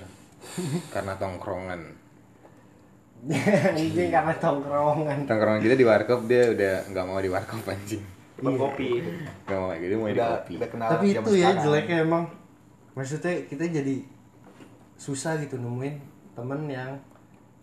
karena 0.88 1.16
tongkrongan. 1.16 1.81
anjing 3.70 4.11
karena 4.11 4.35
tongkrongan 4.35 5.18
Tongkrongan 5.24 5.61
kita 5.61 5.74
di 5.74 5.85
warkop 5.85 6.20
dia 6.26 6.50
udah 6.50 6.74
nggak 6.90 7.04
mau 7.04 7.18
di 7.18 7.30
warkop 7.30 7.62
anjing. 7.64 8.02
Tempat 8.35 8.52
kopi. 8.56 8.88
Nggak 9.46 9.56
mau 9.56 9.68
lagi 9.68 9.85
dia 9.87 9.96
mau 9.96 10.06
di 10.06 10.14
Udah, 10.14 10.28
kopi. 10.37 10.54
udah 10.58 10.68
kenal 10.68 10.88
tapi 10.90 11.06
itu 11.08 11.30
ya 11.32 11.38
sekarang. 11.46 11.62
jeleknya 11.62 11.96
emang 12.02 12.24
maksudnya 12.92 13.35
kita 13.46 13.64
jadi 13.64 13.96
susah 14.96 15.32
gitu 15.38 15.54
nemuin 15.56 15.94
temen 16.32 16.61
yang 16.66 16.90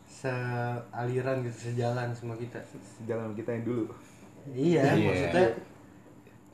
sealiran 0.06 1.44
gitu 1.44 1.58
sejalan 1.70 2.08
sama 2.12 2.34
kita 2.36 2.60
Jalan 3.04 3.32
kita 3.34 3.50
yang 3.52 3.64
dulu. 3.64 3.84
iya, 4.50 4.82
Iya. 4.90 5.06
maksudnya 5.06 5.48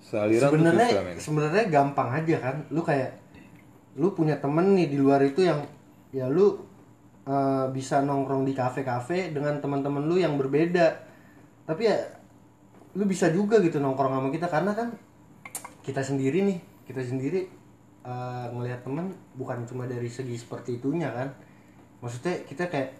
Sealiran 0.01 0.49
sebenarnya 0.49 0.87
sebenarnya 1.15 1.63
gampang 1.67 2.09
aja 2.11 2.35
kan 2.39 2.55
lu 2.69 2.81
kayak 2.81 3.13
lu 3.95 4.11
punya 4.11 4.37
temen 4.37 4.73
nih 4.73 4.87
di 4.87 4.97
luar 4.97 5.21
itu 5.21 5.41
yang 5.41 5.61
ya 6.09 6.25
lu 6.25 6.64
eh, 7.25 7.65
bisa 7.73 8.01
nongkrong 8.01 8.45
di 8.45 8.53
kafe-kafe 8.53 9.33
dengan 9.33 9.57
teman-teman 9.59 10.05
lu 10.05 10.17
yang 10.17 10.37
berbeda 10.37 10.93
tapi 11.65 11.89
ya 11.89 11.97
lu 12.95 13.03
bisa 13.09 13.27
juga 13.33 13.59
gitu 13.59 13.81
nongkrong 13.81 14.13
sama 14.21 14.29
kita 14.31 14.47
karena 14.47 14.71
kan 14.71 14.93
kita 15.81 15.99
sendiri 16.01 16.45
nih 16.45 16.59
kita 16.85 17.01
sendiri 17.01 17.45
eh, 18.05 18.45
ngelihat 18.53 18.85
temen 18.85 19.11
bukan 19.35 19.65
cuma 19.65 19.89
dari 19.89 20.07
segi 20.07 20.37
seperti 20.37 20.77
itunya 20.79 21.09
kan 21.09 21.27
maksudnya 21.99 22.37
kita 22.45 22.69
kayak 22.69 22.93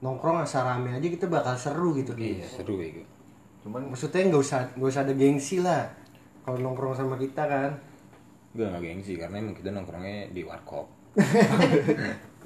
nongkrong 0.00 0.42
asal 0.42 0.64
rame 0.64 0.96
aja 0.96 1.06
kita 1.06 1.28
bakal 1.28 1.54
seru 1.54 1.92
gitu 1.92 2.16
Iya, 2.16 2.48
seru 2.48 2.80
ya. 2.80 3.04
Cuman 3.60 3.92
maksudnya 3.92 4.32
nggak 4.32 4.40
usah 4.40 4.60
nggak 4.72 4.90
usah 4.90 5.04
ada 5.04 5.12
gengsi 5.12 5.60
lah 5.60 5.84
kalau 6.40 6.56
nongkrong 6.58 6.96
sama 6.96 7.20
kita 7.20 7.44
kan 7.44 7.70
Gue 8.50 8.66
gak 8.66 8.82
gengsi 8.82 9.14
karena 9.14 9.38
emang 9.38 9.54
kita 9.54 9.70
nongkrongnya 9.70 10.34
di 10.34 10.42
warkop. 10.42 10.90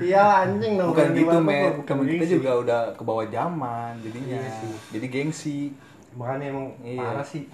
iya 0.00 0.24
anjing 0.42 0.74
bukan 0.74 0.84
nongkrong 0.84 1.10
di 1.10 1.20
gitu, 1.20 1.38
men. 1.40 1.72
bukan 1.76 1.96
kita 1.98 2.14
gengsi. 2.18 2.34
juga 2.34 2.50
udah 2.56 2.80
ke 2.90 3.02
bawah 3.02 3.26
zaman 3.26 3.92
jadinya. 3.98 4.36
Iya 4.36 4.50
sih. 4.54 4.72
Jadi 4.90 5.06
gengsi. 5.08 5.58
makanya 6.10 6.50
emang 6.50 6.66
Iya. 6.80 6.98
parah 7.00 7.22
sih 7.22 7.44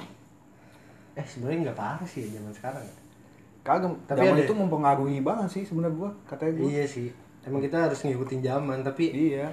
eh 1.13 1.23
sebenarnya 1.23 1.59
nggak 1.65 1.77
parah 1.77 2.07
sih 2.07 2.23
zaman 2.27 2.49
sekarang 2.51 2.87
Kagak, 3.61 3.93
Tapi 4.05 4.19
zaman 4.21 4.35
ada- 4.35 4.45
itu 4.45 4.55
mempengaruhi 4.55 5.19
banget 5.21 5.49
sih 5.51 5.63
sebenarnya 5.63 5.95
gua, 5.95 6.11
katanya 6.25 6.53
gua. 6.55 6.67
iya 6.67 6.85
sih 6.85 7.09
emang 7.43 7.61
kita 7.61 7.77
harus 7.83 7.99
ngikutin 7.99 8.41
zaman 8.41 8.81
tapi 8.81 9.05
Iya. 9.11 9.53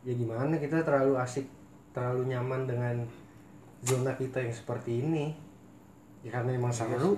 ya 0.00 0.12
gimana 0.12 0.54
kita 0.54 0.80
terlalu 0.80 1.16
asik 1.16 1.46
terlalu 1.90 2.28
nyaman 2.28 2.64
dengan 2.64 2.94
zona 3.80 4.12
kita 4.12 4.38
yang 4.38 4.50
seperti 4.50 5.00
ini 5.00 5.34
ya 6.20 6.30
karena 6.30 6.50
emang 6.52 6.70
seru 6.70 7.14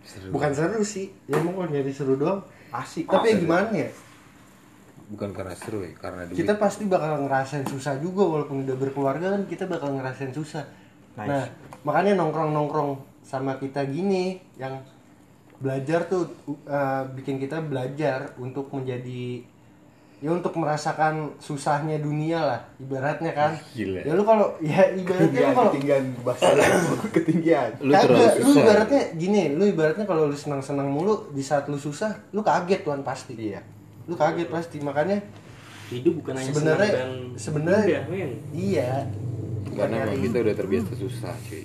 Seru. 0.00 0.30
bukan 0.34 0.50
seru 0.50 0.80
sih 0.80 1.10
ya 1.24 1.36
emang 1.36 1.56
kalau 1.56 1.68
nyari 1.68 1.90
seru 1.90 2.14
doang 2.14 2.38
Asik. 2.68 3.06
tapi 3.06 3.26
ya 3.26 3.34
Asik. 3.34 3.42
gimana 3.42 3.68
ya 3.72 3.88
Bukan 5.06 5.30
karena 5.30 5.54
seru 5.54 5.86
ya, 5.86 5.94
karena 5.94 6.26
duit. 6.26 6.34
kita 6.34 6.58
pasti 6.58 6.82
bakal 6.84 7.22
ngerasain 7.22 7.62
susah 7.62 7.94
juga 7.98 8.26
walaupun 8.26 8.66
udah 8.66 8.74
berkeluarga 8.74 9.38
kan 9.38 9.46
kita 9.46 9.70
bakal 9.70 9.94
ngerasain 9.94 10.34
susah 10.34 10.66
Nice. 11.14 11.30
nah 11.30 11.44
makanya 11.82 12.18
nongkrong 12.18 12.50
nongkrong 12.50 12.90
sama 13.22 13.54
kita 13.56 13.86
gini 13.86 14.36
yang 14.58 14.82
belajar 15.56 16.04
tuh 16.04 16.28
uh, 16.66 17.06
bikin 17.14 17.38
kita 17.38 17.62
belajar 17.62 18.34
untuk 18.36 18.68
menjadi 18.68 19.40
ya 20.16 20.32
untuk 20.32 20.56
merasakan 20.56 21.32
susahnya 21.38 22.00
dunia 22.00 22.40
lah 22.40 22.60
ibaratnya 22.76 23.30
kan 23.30 23.52
Gila. 23.72 24.00
ya 24.00 24.12
lu 24.12 24.24
kalau 24.24 24.52
ya 24.58 24.90
ibaratnya 24.90 25.22
lu 25.22 25.30
Ketinggian, 25.30 25.52
kalau 25.54 25.70
ketinggian 25.70 26.04
bahasa 26.20 26.46
ketinggian. 27.16 27.70
Lu 27.80 27.92
Kagak, 27.92 28.32
lu 28.40 28.50
ibaratnya 28.56 29.02
gini 29.14 29.42
lu 29.54 29.64
ibaratnya 29.68 30.04
kalau 30.04 30.26
lu 30.26 30.36
senang 30.36 30.60
senang 30.60 30.88
mulu 30.88 31.30
di 31.30 31.40
saat 31.40 31.68
lu 31.68 31.76
susah 31.76 32.10
lu 32.32 32.40
kaget 32.40 32.80
tuan 32.82 33.00
pasti 33.00 33.36
Iya. 33.38 33.60
Lu 34.06 34.14
kaget 34.14 34.48
pasti 34.48 34.78
makanya 34.78 35.18
Hidup 35.86 36.18
bukan 36.18 36.34
hanya 36.34 36.50
Sebenarnya- 36.50 36.94
sebenarnya- 37.38 38.02
mudah, 38.06 38.26
men. 38.26 38.30
iya 38.50 39.06
Karena 39.70 40.02
emang 40.02 40.18
kita 40.18 40.36
udah 40.40 40.54
terbiasa 40.56 40.90
susah 40.92 41.30
cuy. 41.42 41.62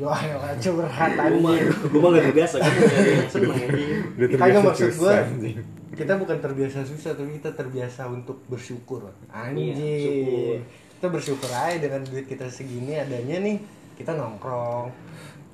Wah, 0.00 0.16
ya 0.16 0.36
curhat 0.56 1.10
Gue 1.12 1.36
mah, 1.36 1.52
anjing. 1.52 1.68
gue 1.68 2.00
mah 2.00 2.10
gak 2.14 2.32
biasa, 2.32 2.54
gue 2.56 2.72
mau 2.72 2.88
nyari 2.88 3.10
yang 3.12 3.28
seneng 3.28 3.52
anjing. 3.52 3.90
Kagak 4.16 4.32
terbiasa 4.32 4.64
maksud 4.64 5.04
anjing. 5.04 5.56
kita 5.92 6.12
bukan 6.16 6.36
terbiasa 6.40 6.78
susah 6.82 7.10
tapi 7.12 7.30
kita 7.34 7.50
terbiasa 7.52 8.02
untuk 8.06 8.40
bersyukur. 8.46 9.04
Anjing. 9.28 9.76
Iya, 9.76 9.96
syukur. 10.00 10.56
Kita 10.96 11.06
bersyukur 11.12 11.50
aja 11.52 11.76
dengan 11.76 12.00
duit 12.04 12.24
kita 12.24 12.48
segini 12.48 12.96
adanya 12.96 13.36
nih. 13.38 13.56
Kita 13.92 14.12
nongkrong. 14.12 15.05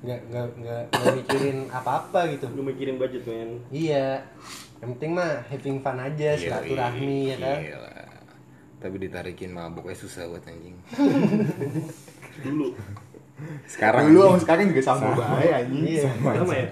Nggak, 0.03 0.19
nggak, 0.27 0.45
nggak, 0.59 0.83
nggak 0.91 1.13
mikirin 1.15 1.57
apa-apa 1.71 2.19
gitu. 2.35 2.45
Lu 2.51 2.61
mikirin 2.67 2.99
budget 2.99 3.23
men. 3.23 3.63
Iya. 3.71 4.27
Yang 4.83 4.89
penting 4.99 5.11
mah 5.15 5.47
having 5.47 5.79
fun 5.79 5.95
aja, 5.95 6.29
silaturahmi 6.35 7.19
ya 7.31 7.35
kan. 7.39 7.59
Gila. 7.63 7.95
Tapi 8.83 8.95
ditarikin 8.99 9.55
mabuknya 9.55 9.95
susah 9.95 10.27
buat 10.27 10.43
anjing. 10.43 10.75
Dulu. 12.43 12.75
Sekarang 13.63 14.11
Dulu 14.11 14.35
sama 14.35 14.39
sekarang 14.43 14.65
juga 14.75 14.81
sama 14.83 15.07
bae 15.15 15.49
anjing. 15.55 15.83
Iya. 15.87 16.03
Sama 16.11 16.53
ya? 16.53 16.67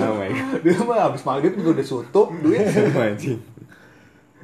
sama 0.00 0.24
ya. 0.24 0.34
Dulu 0.64 0.80
mah 0.88 0.98
habis 1.12 1.22
maghrib 1.28 1.52
juga 1.60 1.70
udah 1.76 1.86
tutup 1.86 2.28
duit. 2.40 2.64
Sama 2.72 3.12
anjing. 3.12 3.38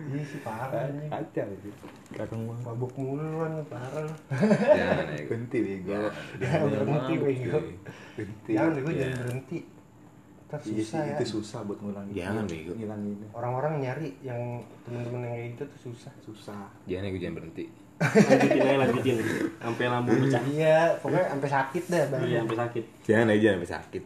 Iya 0.02 0.22
sih 0.24 0.40
parah 0.42 0.82
anjing. 0.82 1.06
Kacau 1.06 1.46
gitu. 1.58 1.86
Kakang 2.12 2.42
mah. 2.44 2.58
Mabuk 2.64 2.92
mulu 2.94 3.22
kan 3.38 3.52
parah. 3.68 4.10
Jangan 4.74 5.06
ya. 5.08 5.22
Berhenti 5.30 5.58
bego. 5.60 6.00
Jangan 6.36 6.66
berhenti 6.68 7.14
bego. 7.16 7.58
Berhenti. 8.18 8.50
Jangan 8.50 8.70
deh 8.72 8.80
gue 8.80 8.92
Iya. 8.92 9.02
jangan 9.04 9.18
berhenti. 9.22 9.58
Ntar 10.52 10.58
Iya 10.58 10.66
sih, 10.66 10.74
susah 10.84 11.00
ya. 11.00 11.14
itu 11.14 11.24
susah 11.30 11.60
buat 11.64 11.78
ngulangin. 11.80 12.12
Jangan, 12.12 12.44
bego. 12.44 12.72
Ngilanginnya. 12.74 13.28
Orang-orang 13.32 13.72
nyari 13.80 14.08
yang 14.20 14.40
temen-temen 14.84 15.20
yang 15.22 15.32
kayak 15.32 15.48
gitu 15.50 15.62
tuh 15.64 15.78
susah. 15.86 16.12
Susah. 16.20 16.62
Jangan 16.84 17.04
ya 17.04 17.10
gue 17.10 17.20
jangan 17.20 17.36
berhenti. 17.40 17.64
Lanjutin 18.02 18.58
aja, 18.58 18.76
lanjutin. 18.82 19.16
Sampai 19.56 19.86
lambung 19.86 20.18
pecah. 20.18 20.42
Iya, 20.50 20.78
pokoknya 20.98 21.26
sampai 21.30 21.48
sakit 21.48 21.84
dah 21.86 22.04
bang. 22.10 22.20
Iya, 22.26 22.38
sampai 22.42 22.58
sakit. 22.58 22.84
Jangan 23.06 23.26
aja 23.30 23.48
sampai 23.54 23.70
sakit. 23.70 24.04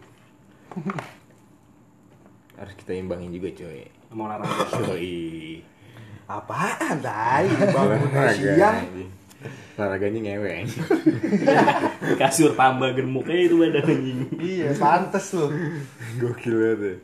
Harus 2.61 2.75
kita 2.77 2.93
imbangin 2.93 3.33
juga 3.33 3.49
coy. 3.53 3.85
Sama 4.09 4.23
olahraga. 4.29 4.65
Coy. 4.71 5.61
Apaan 6.27 6.99
tai? 6.99 7.47
Bangun 7.47 8.11
siang. 8.35 8.83
Olahraganya 9.77 10.21
ngewe 10.25 10.49
anjing. 10.65 10.85
Kasur 12.21 12.57
tambah 12.57 12.97
gemuknya 12.97 13.47
itu 13.47 13.61
badan 13.61 13.85
anjing. 13.85 14.21
Iya, 14.41 14.73
pantes 14.75 15.37
loh. 15.37 15.53
Gokil 16.19 16.55
banget 16.57 16.81
ya. 16.81 16.95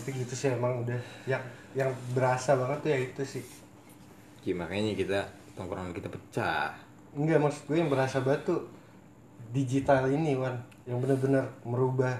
Tapi 0.00 0.08
gitu 0.16 0.32
sih 0.32 0.48
emang 0.56 0.82
udah 0.82 1.00
yang 1.28 1.44
yang 1.76 1.92
berasa 2.16 2.56
banget 2.56 2.78
tuh 2.80 2.90
ya 2.90 2.98
itu 2.98 3.22
sih. 3.38 3.44
Ya, 4.48 4.56
makanya 4.56 4.96
kita 4.96 5.20
tongkrongan 5.52 5.92
kita 5.92 6.08
pecah. 6.08 6.72
Enggak 7.12 7.44
maksud 7.44 7.68
gue 7.68 7.76
yang 7.76 7.92
berasa 7.92 8.24
banget 8.24 8.48
tuh 8.48 8.60
digital 9.52 10.08
ini 10.08 10.32
Wan 10.40 10.56
yang 10.88 10.96
bener-bener 11.04 11.44
merubah 11.62 12.16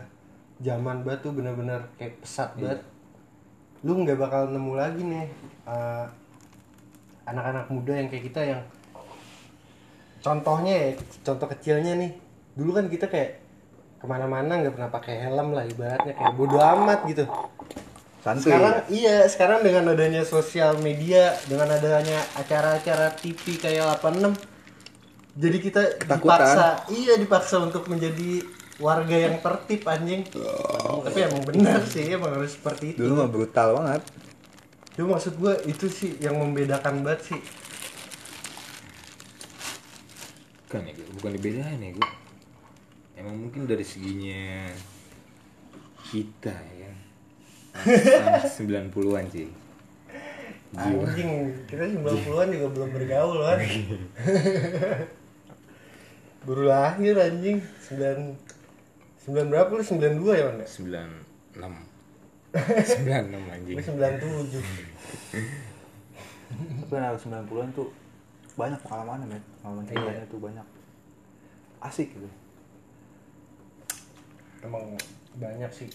zaman 0.60 1.02
banget 1.04 1.20
tuh 1.24 1.32
bener-bener 1.32 1.80
kayak 1.96 2.20
pesat 2.20 2.52
banget. 2.56 2.80
Lu 3.80 3.96
nggak 3.96 4.18
bakal 4.20 4.52
nemu 4.52 4.72
lagi 4.76 5.02
nih 5.02 5.26
eh, 5.66 6.06
anak-anak 7.24 7.66
muda 7.70 7.92
yang 7.96 8.08
kayak 8.10 8.24
kita 8.28 8.40
yang 8.42 8.62
contohnya 10.20 10.74
ya, 10.76 10.88
contoh 11.24 11.48
kecilnya 11.48 11.96
nih 11.96 12.12
dulu 12.52 12.76
kan 12.76 12.86
kita 12.92 13.08
kayak 13.08 13.40
ke 14.00 14.06
mana-mana 14.08 14.60
nggak 14.60 14.74
pernah 14.76 14.90
pakai 14.92 15.14
helm 15.28 15.52
lah 15.56 15.64
ibaratnya 15.64 16.12
kayak 16.16 16.34
bodo 16.36 16.56
amat 16.60 17.04
gitu 17.08 17.24
Santuy. 18.20 18.52
sekarang 18.52 18.76
iya 18.92 19.24
sekarang 19.24 19.60
dengan 19.64 19.96
adanya 19.96 20.20
sosial 20.28 20.76
media 20.84 21.32
dengan 21.48 21.72
adanya 21.72 22.20
acara-acara 22.36 23.16
TV 23.16 23.56
kayak 23.56 23.96
86 24.04 24.36
jadi 25.40 25.56
kita 25.56 25.82
Ketakutan. 26.04 26.20
dipaksa 26.20 26.66
iya 26.92 27.14
dipaksa 27.16 27.56
untuk 27.64 27.88
menjadi 27.88 28.44
warga 28.80 29.12
yang 29.12 29.36
tertib 29.44 29.84
anjing 29.84 30.24
tapi 31.04 31.18
emang 31.20 31.44
benar 31.44 31.84
sih 31.84 32.10
emang 32.10 32.32
harus 32.34 32.56
seperti 32.56 32.96
itu 32.96 33.04
Dulu 33.04 33.12
mah 33.20 33.28
brutal 33.28 33.76
banget. 33.76 34.02
Cuma 34.96 35.16
maksud 35.16 35.36
gua 35.36 35.54
itu 35.68 35.86
sih 35.86 36.16
yang 36.18 36.40
membedakan 36.40 37.04
banget 37.04 37.32
sih 37.32 37.40
Bukan 40.70 40.86
ya, 40.86 40.94
bukan 41.18 41.34
dibedain 41.34 41.82
ya 41.82 41.90
gue. 41.98 42.10
Emang 43.18 43.34
mungkin 43.34 43.66
dari 43.66 43.82
seginya 43.82 44.70
kita 46.06 46.54
ya. 46.78 46.94
Anak 47.74 48.46
90-an 48.46 49.26
sih. 49.34 49.50
Jiwa. 50.70 51.02
anjing 51.02 51.50
kita 51.66 51.90
90-an 51.98 52.54
juga 52.54 52.66
belum 52.70 52.88
bergaul 52.94 53.42
kan 53.42 53.58
baru 56.46 56.62
lahir 56.70 57.18
anjing 57.18 57.58
9 57.90 58.38
9 59.30 59.46
berapa 59.46 59.70
lu 59.70 59.82
92 59.86 60.26
ya 60.34 60.44
Wan? 60.50 60.58
96. 60.66 61.62
96 62.50 63.54
anjing. 63.54 63.74
Gue 63.78 63.84
97 63.86 64.58
Tapi 66.82 66.94
anak 66.98 67.22
90-an 67.22 67.70
tuh 67.70 67.94
banyak 68.58 68.80
pengalaman 68.82 69.22
men. 69.30 69.38
Pengalaman 69.62 69.86
ceritanya 69.86 70.26
tuh 70.26 70.42
banyak. 70.42 70.66
Asik 71.78 72.10
gitu. 72.10 72.26
Emang 74.66 74.98
banyak 75.38 75.70
sih 75.70 75.86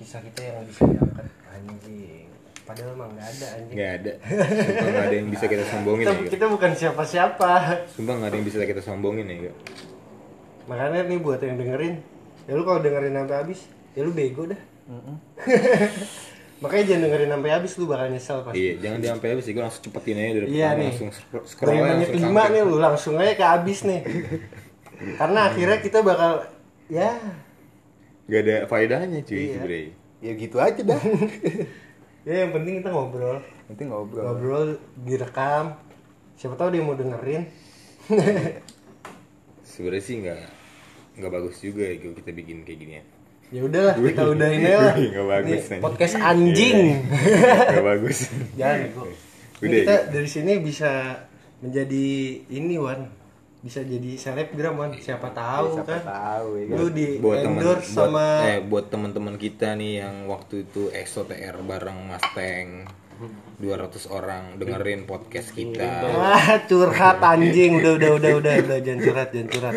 kisah 0.00 0.24
kita 0.24 0.40
yang 0.40 0.64
bisa 0.64 0.86
diangkat 0.88 1.26
anjing 1.52 2.30
Padahal 2.64 2.94
emang 2.94 3.12
gak 3.14 3.28
ada 3.28 3.46
anjing 3.60 3.76
Nggak 3.76 3.92
ada. 4.00 4.12
Sumpah 4.24 4.88
nggak 4.88 5.06
ada 5.06 5.16
yang 5.16 5.28
bisa 5.28 5.44
kita 5.44 5.64
sombongin 5.68 6.04
kita, 6.08 6.14
ya. 6.16 6.30
Kita 6.32 6.46
bukan 6.48 6.70
siapa-siapa 6.72 7.52
Sumpah 7.92 8.14
nggak 8.16 8.30
ada 8.32 8.36
yang 8.40 8.46
bisa 8.48 8.64
kita 8.64 8.80
sombongin 8.80 9.28
ya. 9.28 9.52
Makanya 10.66 11.04
nih 11.04 11.20
buat 11.20 11.40
yang 11.44 11.60
dengerin 11.60 12.00
Ya 12.48 12.56
lu 12.56 12.64
kalau 12.64 12.80
dengerin 12.80 13.12
sampai 13.14 13.36
habis 13.36 13.60
Ya 13.92 14.00
lu 14.00 14.10
bego 14.10 14.42
dah 14.44 14.56
Makanya 16.58 16.84
jangan 16.86 17.02
dengerin 17.04 17.30
sampai 17.30 17.50
habis 17.52 17.72
lu 17.74 17.84
bakal 17.84 18.06
nyesel 18.08 18.38
pasti 18.42 18.58
Iya, 18.58 18.72
jangan 18.80 18.98
dia 18.98 19.10
sampai 19.12 19.28
habis 19.30 19.44
sih. 19.44 19.52
Gue 19.52 19.62
langsung 19.62 19.82
cepetin 19.84 20.16
aja 20.16 20.30
dari 20.34 20.46
Iya 20.48 20.66
pertama 20.66 20.74
nih. 20.74 20.88
langsung 20.90 21.10
scroll, 21.44 21.70
aja 21.70 21.82
menit 21.86 22.08
langsung 22.08 22.18
5 22.18 22.24
sampai. 22.26 22.48
nih 22.50 22.62
lu 22.64 22.76
langsung 22.78 23.14
aja 23.14 23.32
ke 23.32 23.44
habis 23.46 23.78
nih 23.84 24.00
Karena 25.20 25.40
akhirnya 25.46 25.78
kita 25.78 25.98
bakal 26.00 26.32
Ya 26.88 27.10
Gak 28.26 28.40
ada 28.42 28.56
faedahnya 28.64 29.20
cuy 29.22 29.36
Iya. 29.38 29.52
sebenernya. 29.54 29.80
Ya 30.18 30.32
gitu 30.34 30.56
aja 30.58 30.80
dah. 30.82 31.00
Ya 32.26 32.44
yang 32.44 32.52
penting 32.52 32.82
kita 32.82 32.90
ngobrol 32.90 33.38
Nanti 33.66 33.82
ngobrol. 33.84 34.20
Ngobrol 34.20 34.66
direkam 34.98 35.78
Siapa 36.34 36.54
tahu 36.54 36.68
dia 36.70 36.80
mau 36.80 36.92
dengerin 36.92 37.46
Sebenarnya 39.62 40.02
sih 40.02 40.16
nggak 40.18 40.42
nggak 41.18 41.32
bagus 41.32 41.56
juga 41.58 41.82
ya 41.82 41.94
Gu, 41.96 42.14
kita 42.14 42.30
bikin 42.30 42.62
kayak 42.62 42.78
gini 42.78 42.94
ya. 42.94 43.04
Ya 43.48 43.60
udahlah 43.62 43.94
kita 44.04 44.22
udahin 44.24 44.60
aja 44.62 44.78
lah. 44.78 44.94
Nggak 44.94 45.28
bagus, 45.28 45.60
Ini 45.60 45.70
nih. 45.70 45.80
podcast 45.80 46.14
anjing. 46.16 46.78
Gak 47.66 47.86
bagus. 47.92 48.18
Jangan 48.54 48.80
gue. 48.86 49.12
Udah, 49.58 49.70
kita 49.74 49.90
ya? 49.90 50.00
dari 50.08 50.28
sini 50.28 50.52
bisa 50.58 50.90
menjadi 51.58 52.06
ini 52.48 52.76
Wan. 52.76 53.00
Bisa 53.58 53.82
jadi 53.82 54.14
selebgram 54.14 54.76
Wan. 54.76 54.94
Siapa 54.94 55.32
tahu 55.32 55.74
Siapa 55.74 55.90
kan. 55.90 56.02
tahu 56.06 56.48
ya 56.54 56.64
kan. 56.64 56.76
Lu 56.76 56.86
di 56.88 57.06
buat 57.18 57.38
endorse 57.40 57.90
buat, 57.90 58.06
sama 58.06 58.24
eh 58.46 58.58
buat 58.60 58.86
teman-teman 58.86 59.34
kita 59.34 59.74
nih 59.74 59.92
yang 59.98 60.14
waktu 60.24 60.62
itu 60.62 60.88
SOTR 60.88 61.58
bareng 61.60 61.98
Mustang 62.06 62.86
200 63.58 63.66
orang 64.08 64.54
dengerin 64.54 65.02
podcast 65.02 65.50
kita 65.50 65.82
Ah, 66.14 66.62
curhat 66.62 67.18
anjing. 67.18 67.82
Udah 67.82 67.98
udah 67.98 68.10
udah 68.14 68.32
udah 68.38 68.54
udah 68.62 68.78
jangan 68.78 69.00
curhat, 69.02 69.28
jangan 69.32 69.48
curhat. 69.50 69.74